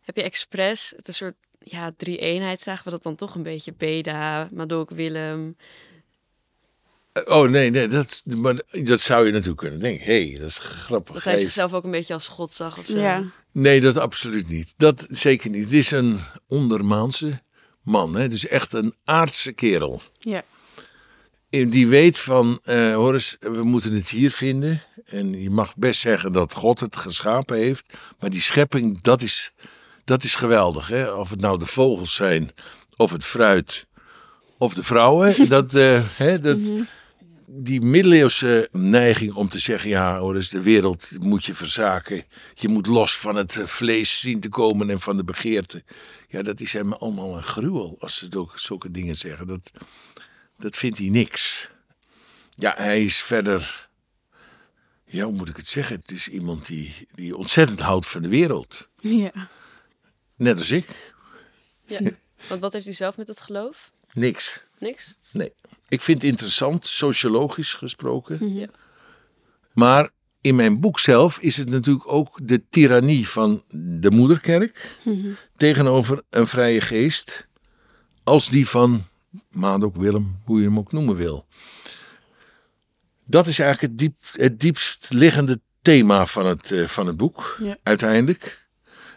heb 0.00 0.16
je 0.16 0.22
expres 0.22 0.92
het 0.96 1.08
een 1.08 1.14
soort 1.14 1.36
ja, 1.58 1.92
drie-eenheid, 1.96 2.60
zagen 2.60 2.84
we 2.84 2.90
dat 2.90 3.02
dan 3.02 3.16
toch 3.16 3.34
een 3.34 3.42
beetje? 3.42 3.72
Beda, 3.72 4.48
Madok, 4.52 4.90
Willem. 4.90 5.56
Oh 7.24 7.48
nee, 7.48 7.70
nee 7.70 7.88
dat, 7.88 8.22
maar 8.24 8.54
dat 8.82 9.00
zou 9.00 9.26
je 9.26 9.32
natuurlijk 9.32 9.58
kunnen 9.58 9.80
denken. 9.80 10.04
Hé, 10.04 10.28
hey, 10.30 10.38
dat 10.38 10.48
is 10.48 10.58
grappig. 10.58 11.14
Dat 11.14 11.24
hij 11.24 11.38
zichzelf 11.38 11.72
ook 11.72 11.84
een 11.84 11.90
beetje 11.90 12.14
als 12.14 12.28
God 12.28 12.54
zag 12.54 12.78
of 12.78 12.86
zo. 12.86 12.98
Ja, 12.98 13.24
Nee, 13.52 13.80
dat 13.80 13.96
absoluut 13.96 14.48
niet. 14.48 14.74
Dat 14.76 15.06
zeker 15.08 15.50
niet. 15.50 15.64
Het 15.64 15.72
is 15.72 15.90
een 15.90 16.18
ondermaanse 16.48 17.42
man. 17.82 18.14
Hè? 18.16 18.28
Dus 18.28 18.46
echt 18.46 18.72
een 18.72 18.94
aardse 19.04 19.52
kerel. 19.52 20.02
ja, 20.18 20.42
En 21.50 21.70
Die 21.70 21.86
weet 21.86 22.18
van, 22.18 22.58
eh 22.62 22.94
hoor 22.94 23.12
eens, 23.14 23.36
we 23.40 23.62
moeten 23.62 23.92
het 23.92 24.08
hier 24.08 24.30
vinden. 24.30 24.82
En 25.06 25.42
je 25.42 25.50
mag 25.50 25.76
best 25.76 26.00
zeggen 26.00 26.32
dat 26.32 26.54
God 26.54 26.80
het 26.80 26.96
geschapen 26.96 27.56
heeft. 27.56 27.84
Maar 28.18 28.30
die 28.30 28.40
schepping, 28.40 29.02
dat 29.02 29.22
is, 29.22 29.52
dat 30.04 30.24
is 30.24 30.34
geweldig. 30.34 30.88
Hè? 30.88 31.12
Of 31.12 31.30
het 31.30 31.40
nou 31.40 31.58
de 31.58 31.66
vogels 31.66 32.14
zijn, 32.14 32.50
of 32.96 33.12
het 33.12 33.24
fruit, 33.24 33.86
of 34.58 34.74
de 34.74 34.82
vrouwen. 34.82 35.48
dat, 35.48 35.74
eh, 35.74 36.02
hè, 36.16 36.38
dat, 36.38 36.58
die 37.52 37.80
middeleeuwse 37.80 38.68
neiging 38.72 39.34
om 39.34 39.48
te 39.48 39.58
zeggen: 39.58 39.88
ja, 39.88 40.18
hoor 40.18 40.34
eens, 40.34 40.48
de 40.48 40.62
wereld 40.62 41.10
moet 41.20 41.44
je 41.44 41.54
verzaken. 41.54 42.24
Je 42.54 42.68
moet 42.68 42.86
los 42.86 43.16
van 43.16 43.36
het 43.36 43.56
eh, 43.56 43.66
vlees 43.66 44.20
zien 44.20 44.40
te 44.40 44.48
komen 44.48 44.90
en 44.90 45.00
van 45.00 45.16
de 45.16 45.24
begeerte. 45.24 45.84
Ja, 46.28 46.42
dat 46.42 46.60
is 46.60 46.72
hem 46.72 46.92
allemaal 46.92 47.36
een 47.36 47.42
gruwel 47.42 47.96
als 48.00 48.18
ze 48.18 48.28
ook 48.36 48.58
zulke 48.58 48.90
dingen 48.90 49.16
zeggen. 49.16 49.46
Dat, 49.46 49.70
dat 50.58 50.76
vindt 50.76 50.98
hij 50.98 51.08
niks. 51.08 51.70
Ja, 52.54 52.74
hij 52.76 53.04
is 53.04 53.16
verder. 53.22 53.88
Ja, 55.04 55.24
hoe 55.24 55.34
moet 55.34 55.48
ik 55.48 55.56
het 55.56 55.68
zeggen? 55.68 55.96
Het 56.00 56.10
is 56.10 56.28
iemand 56.28 56.66
die, 56.66 57.06
die 57.14 57.36
ontzettend 57.36 57.80
houdt 57.80 58.06
van 58.06 58.22
de 58.22 58.28
wereld. 58.28 58.88
ja. 59.00 59.32
Net 60.36 60.58
als 60.58 60.70
ik. 60.70 61.14
Ja. 61.86 62.00
Want 62.48 62.60
wat 62.60 62.72
heeft 62.72 62.84
hij 62.84 62.94
zelf 62.94 63.16
met 63.16 63.28
het 63.28 63.40
geloof? 63.40 63.92
Niks. 64.12 64.60
Niks? 64.80 65.14
Nee. 65.32 65.52
Ik 65.88 66.00
vind 66.00 66.22
het 66.22 66.30
interessant, 66.30 66.86
sociologisch 66.86 67.74
gesproken. 67.74 68.54
Ja. 68.54 68.66
Maar 69.72 70.10
in 70.40 70.56
mijn 70.56 70.80
boek 70.80 70.98
zelf 70.98 71.38
is 71.38 71.56
het 71.56 71.68
natuurlijk 71.68 72.12
ook 72.12 72.38
de 72.42 72.68
tirannie 72.68 73.28
van 73.28 73.62
de 73.74 74.10
moederkerk 74.10 74.98
tegenover 75.56 76.22
een 76.30 76.46
vrije 76.46 76.80
geest, 76.80 77.46
als 78.24 78.48
die 78.48 78.68
van 78.68 79.04
Maandok 79.50 79.96
Willem, 79.96 80.40
hoe 80.44 80.58
je 80.58 80.64
hem 80.66 80.78
ook 80.78 80.92
noemen 80.92 81.16
wil. 81.16 81.46
Dat 83.24 83.46
is 83.46 83.58
eigenlijk 83.58 83.92
het, 83.92 83.98
diep, 84.00 84.16
het 84.32 84.60
diepst 84.60 85.06
liggende 85.10 85.60
thema 85.82 86.26
van 86.26 86.46
het, 86.46 86.70
eh, 86.70 86.84
van 86.86 87.06
het 87.06 87.16
boek, 87.16 87.56
Ja. 87.62 87.76
uiteindelijk. 87.82 88.68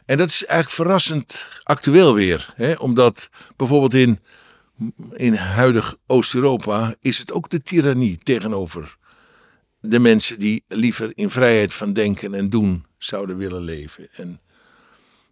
En 0.05 0.17
dat 0.17 0.27
is 0.27 0.45
eigenlijk 0.45 0.75
verrassend 0.75 1.47
actueel 1.63 2.13
weer. 2.13 2.53
Hè? 2.55 2.73
Omdat 2.73 3.29
bijvoorbeeld 3.55 3.93
in 3.93 4.19
in 5.13 5.33
huidig 5.33 5.97
Oost-Europa 6.07 6.95
is 6.99 7.17
het 7.17 7.31
ook 7.31 7.49
de 7.49 7.61
tirannie 7.61 8.17
tegenover 8.23 8.97
de 9.79 9.99
mensen 9.99 10.39
die 10.39 10.63
liever 10.67 11.11
in 11.15 11.29
vrijheid 11.29 11.73
van 11.73 11.93
denken 11.93 12.33
en 12.33 12.49
doen 12.49 12.85
zouden 12.97 13.37
willen 13.37 13.61
leven. 13.61 14.07
En 14.11 14.39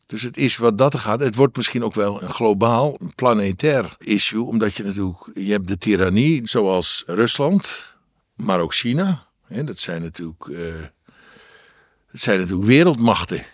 dus 0.06 0.22
het 0.22 0.38
is 0.38 0.58
wat 0.58 0.78
dat 0.78 0.96
gaat. 0.96 1.20
Het 1.20 1.36
wordt 1.36 1.56
misschien 1.56 1.84
ook 1.84 1.94
wel 1.94 2.24
een 2.24 2.30
globaal, 2.30 2.96
een 3.00 3.16
planetair 3.16 3.96
issue, 3.98 4.44
omdat 4.44 4.76
je 4.76 4.84
natuurlijk, 4.84 5.30
je 5.34 5.52
hebt 5.52 5.68
de 5.68 5.78
tirannie 5.78 6.48
zoals 6.48 7.04
Rusland, 7.08 7.94
maar 8.36 8.60
ook 8.60 8.74
China. 8.74 9.26
Hè, 9.48 9.64
dat 9.64 9.80
zijn 9.80 10.02
natuurlijk, 10.02 10.48
eh, 10.48 10.82
dat 12.12 12.22
zijn 12.22 12.40
natuurlijk 12.40 12.68
wereldmachten. 12.68 13.46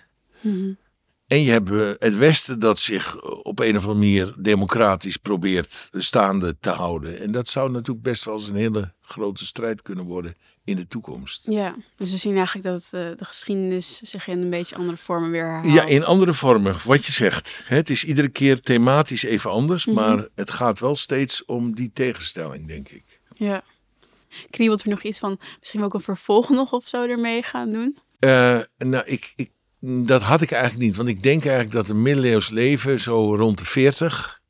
En 1.28 1.42
je 1.42 1.52
hebt 1.52 1.72
eh, 1.72 1.92
het 1.98 2.18
Westen 2.18 2.60
dat 2.60 2.80
zich 2.80 3.22
op 3.22 3.60
een 3.60 3.78
of 3.78 3.82
andere 3.88 4.00
manier 4.00 4.34
democratisch 4.38 5.18
probeert 5.18 5.90
staande 5.92 6.58
te 6.60 6.70
houden. 6.70 7.20
En 7.20 7.32
dat 7.32 7.48
zou 7.50 7.72
natuurlijk 7.72 8.06
best 8.06 8.24
wel 8.24 8.34
eens 8.34 8.48
een 8.48 8.56
hele 8.56 8.94
grote 9.02 9.46
strijd 9.46 9.82
kunnen 9.82 10.06
worden 10.06 10.36
in 10.64 10.76
de 10.76 10.88
toekomst. 10.88 11.42
Ja, 11.44 11.76
dus 11.98 12.12
we 12.12 12.18
zien 12.18 12.36
eigenlijk 12.36 12.66
dat 12.66 12.84
eh, 12.84 12.92
de 12.92 13.26
geschiedenis 13.26 14.02
zich 14.02 14.28
in 14.28 14.42
een 14.42 14.50
beetje 14.50 14.76
andere 14.76 14.98
vormen 14.98 15.32
weer 15.32 15.46
herhaalt. 15.46 15.74
Ja, 15.74 15.86
in 15.86 16.04
andere 16.04 16.34
vormen, 16.34 16.76
wat 16.84 17.06
je 17.06 17.12
zegt. 17.12 17.62
Het 17.64 17.90
is 17.90 18.04
iedere 18.04 18.30
keer 18.30 18.62
thematisch 18.62 19.24
even 19.24 19.52
anders, 19.52 19.86
maar 19.86 20.28
het 20.36 20.52
gaat 20.52 20.80
wel 20.80 20.96
steeds 20.96 21.46
om 21.46 21.76
die 21.76 21.92
tegenstelling, 21.94 22.68
denk 22.68 22.90
ik. 22.90 23.20
Ja. 23.34 23.64
Kriebelt 24.50 24.82
er 24.82 24.90
nog 24.90 25.04
iets 25.04 25.20
van, 25.20 25.40
misschien 25.60 25.84
ook 25.84 25.94
een 25.94 26.02
vervolg 26.02 26.50
nog 26.60 26.72
of 26.74 26.88
zo 26.88 27.04
ermee 27.06 27.44
gaan 27.44 27.72
doen? 27.72 27.98
Eh, 28.20 28.60
nou, 28.78 29.06
ik, 29.06 29.34
ik, 29.36 29.52
dat 29.80 30.22
had 30.22 30.42
ik 30.42 30.52
eigenlijk 30.52 30.84
niet. 30.84 30.96
Want 30.96 31.10
ik 31.10 31.24
denk 31.24 31.46
eigenlijk 31.46 31.76
dat 31.76 31.90
een 31.90 32.02
middeleeuws 32.02 32.50
leven 32.50 33.00
zo 33.00 33.36
rond 33.36 33.58
de 33.58 33.66
40. 33.66 34.42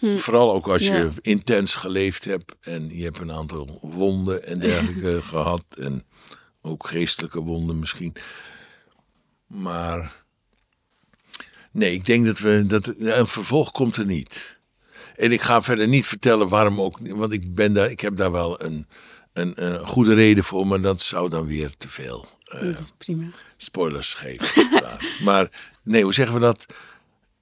Vooral 0.00 0.52
ook 0.52 0.68
als 0.68 0.86
je 0.86 1.10
intens 1.20 1.74
geleefd 1.74 2.24
hebt. 2.24 2.56
En 2.60 2.96
je 2.96 3.04
hebt 3.04 3.18
een 3.18 3.32
aantal 3.32 3.78
wonden 3.82 4.46
en 4.46 4.58
dergelijke 4.68 5.22
gehad. 5.22 5.64
En 5.78 6.04
ook 6.62 6.86
geestelijke 6.86 7.40
wonden 7.40 7.78
misschien. 7.78 8.16
Maar 9.46 10.24
nee, 11.72 11.92
ik 11.92 12.04
denk 12.04 12.26
dat 12.26 12.38
we. 12.38 12.64
Dat, 12.66 12.94
een 12.98 13.26
vervolg 13.26 13.70
komt 13.70 13.96
er 13.96 14.06
niet. 14.06 14.60
En 15.16 15.32
ik 15.32 15.40
ga 15.40 15.62
verder 15.62 15.88
niet 15.88 16.06
vertellen 16.06 16.48
waarom 16.48 16.80
ook. 16.80 16.98
Want 17.00 17.32
ik, 17.32 17.54
ben 17.54 17.72
daar, 17.72 17.90
ik 17.90 18.00
heb 18.00 18.16
daar 18.16 18.32
wel 18.32 18.62
een, 18.62 18.86
een, 19.32 19.64
een 19.64 19.86
goede 19.86 20.14
reden 20.14 20.44
voor. 20.44 20.66
Maar 20.66 20.80
dat 20.80 21.00
zou 21.00 21.28
dan 21.28 21.46
weer 21.46 21.74
te 21.76 21.88
veel. 21.88 22.28
Eh, 22.50 22.60
dat 22.60 22.78
is 22.78 22.92
prima. 22.98 23.26
spoilers 23.56 24.14
geven. 24.14 24.68
maar, 25.24 25.74
nee, 25.82 26.02
hoe 26.02 26.14
zeggen 26.14 26.34
we 26.34 26.40
dat? 26.40 26.66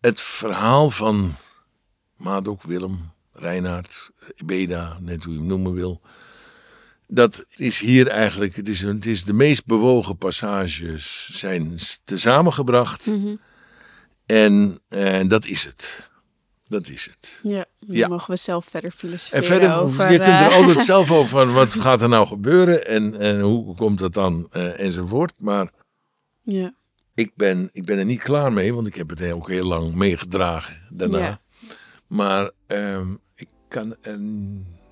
Het 0.01 0.21
verhaal 0.21 0.90
van 0.90 1.35
Madok, 2.16 2.62
Willem, 2.62 3.11
Reinaard, 3.33 4.11
Beda, 4.44 4.99
net 5.01 5.25
hoe 5.25 5.33
je 5.33 5.38
hem 5.38 5.49
noemen 5.49 5.75
wil. 5.75 6.01
Dat 7.07 7.44
is 7.57 7.79
hier 7.79 8.09
eigenlijk, 8.09 8.57
het 8.57 8.68
is, 8.68 8.81
het 8.81 9.07
is 9.07 9.25
de 9.25 9.33
meest 9.33 9.66
bewogen 9.66 10.16
passages 10.16 11.31
zijn 11.33 11.79
tezamengebracht. 12.05 13.11
En, 14.27 14.81
en 14.88 15.29
dat 15.29 15.44
is 15.44 15.64
het. 15.64 16.11
Dat 16.68 16.88
is 16.88 17.04
het. 17.11 17.40
Ja, 17.42 17.64
dan 17.81 17.96
Ja. 17.96 18.09
mogen 18.09 18.31
we 18.31 18.37
zelf 18.37 18.64
verder 18.64 18.90
filosoferen 18.90 19.42
En 19.42 19.46
verder, 19.50 19.76
over... 19.76 20.12
je 20.12 20.18
kunt 20.18 20.28
er 20.28 20.50
eh, 20.50 20.54
altijd 20.54 20.81
zelf 20.94 21.11
over 21.12 21.52
wat 21.52 21.72
gaat 21.72 22.02
er 22.02 22.09
nou 22.09 22.26
gebeuren 22.26 22.87
en, 22.87 23.18
en 23.18 23.40
hoe 23.40 23.74
komt 23.74 23.98
dat 23.98 24.14
dan 24.14 24.48
eh, 24.50 24.81
enzovoort. 24.81 25.33
Maar 25.38 25.70
ja. 26.42 26.74
ik 27.14 27.33
ben, 27.35 27.68
ik 27.72 27.85
ben 27.85 27.98
er 27.98 28.04
niet 28.04 28.22
klaar 28.22 28.52
mee, 28.52 28.74
want 28.74 28.87
ik 28.87 28.94
heb 28.94 29.09
het 29.09 29.33
ook 29.33 29.48
heel 29.48 29.64
lang 29.66 29.94
meegedragen 29.94 30.76
daarna. 30.90 31.18
Ja. 31.18 31.40
Maar 32.07 32.50
ehm, 32.66 33.14
ik 33.35 33.48
kan 33.68 33.94
er 34.00 34.18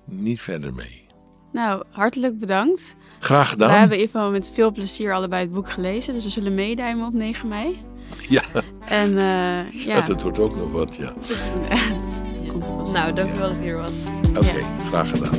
niet 0.05 0.41
verder 0.41 0.73
mee. 0.73 1.05
Nou, 1.51 1.83
hartelijk 1.89 2.39
bedankt. 2.39 2.95
Graag 3.19 3.49
gedaan. 3.49 3.69
We 3.69 3.75
hebben 3.75 3.97
in 3.97 4.03
ieder 4.03 4.15
geval 4.15 4.31
met 4.31 4.51
veel 4.53 4.71
plezier 4.71 5.13
allebei 5.13 5.41
het 5.41 5.53
boek 5.53 5.69
gelezen. 5.69 6.13
Dus 6.13 6.23
we 6.23 6.29
zullen 6.29 6.55
meeduimen 6.55 7.07
op 7.07 7.13
9 7.13 7.47
mei. 7.47 7.79
Ja. 8.29 8.41
En 8.85 9.09
eh, 9.09 9.71
Ja, 9.71 9.95
ja, 9.95 10.01
dat 10.01 10.23
wordt 10.23 10.39
ook 10.39 10.55
nog 10.55 10.71
wat, 10.71 10.95
ja. 10.95 11.13
Nou, 12.93 13.13
dankjewel 13.13 13.47
dat 13.47 13.57
je 13.57 13.63
hier 13.63 13.75
was. 13.75 13.93
Oké, 14.37 14.63
graag 14.89 15.09
gedaan. 15.09 15.37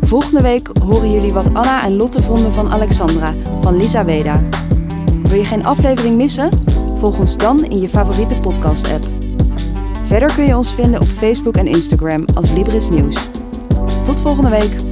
Volgende 0.00 0.42
week 0.42 0.70
horen 0.82 1.10
jullie 1.10 1.32
wat 1.32 1.46
Anna 1.54 1.82
en 1.82 1.96
Lotte 1.96 2.22
vonden 2.22 2.52
van 2.52 2.70
Alexandra 2.70 3.34
van 3.60 3.76
Lisa 3.76 4.04
Weda. 4.04 4.42
Wil 5.22 5.38
je 5.38 5.44
geen 5.44 5.64
aflevering 5.64 6.16
missen? 6.16 6.50
Volg 6.94 7.18
ons 7.18 7.36
dan 7.36 7.64
in 7.64 7.78
je 7.78 7.88
favoriete 7.88 8.40
podcast-app. 8.40 9.06
Verder 10.02 10.34
kun 10.34 10.44
je 10.44 10.56
ons 10.56 10.74
vinden 10.74 11.00
op 11.00 11.08
Facebook 11.08 11.56
en 11.56 11.66
Instagram 11.66 12.24
als 12.34 12.50
Libris 12.50 12.88
Nieuws. 12.88 13.16
Tot 14.04 14.20
volgende 14.20 14.50
week. 14.50 14.87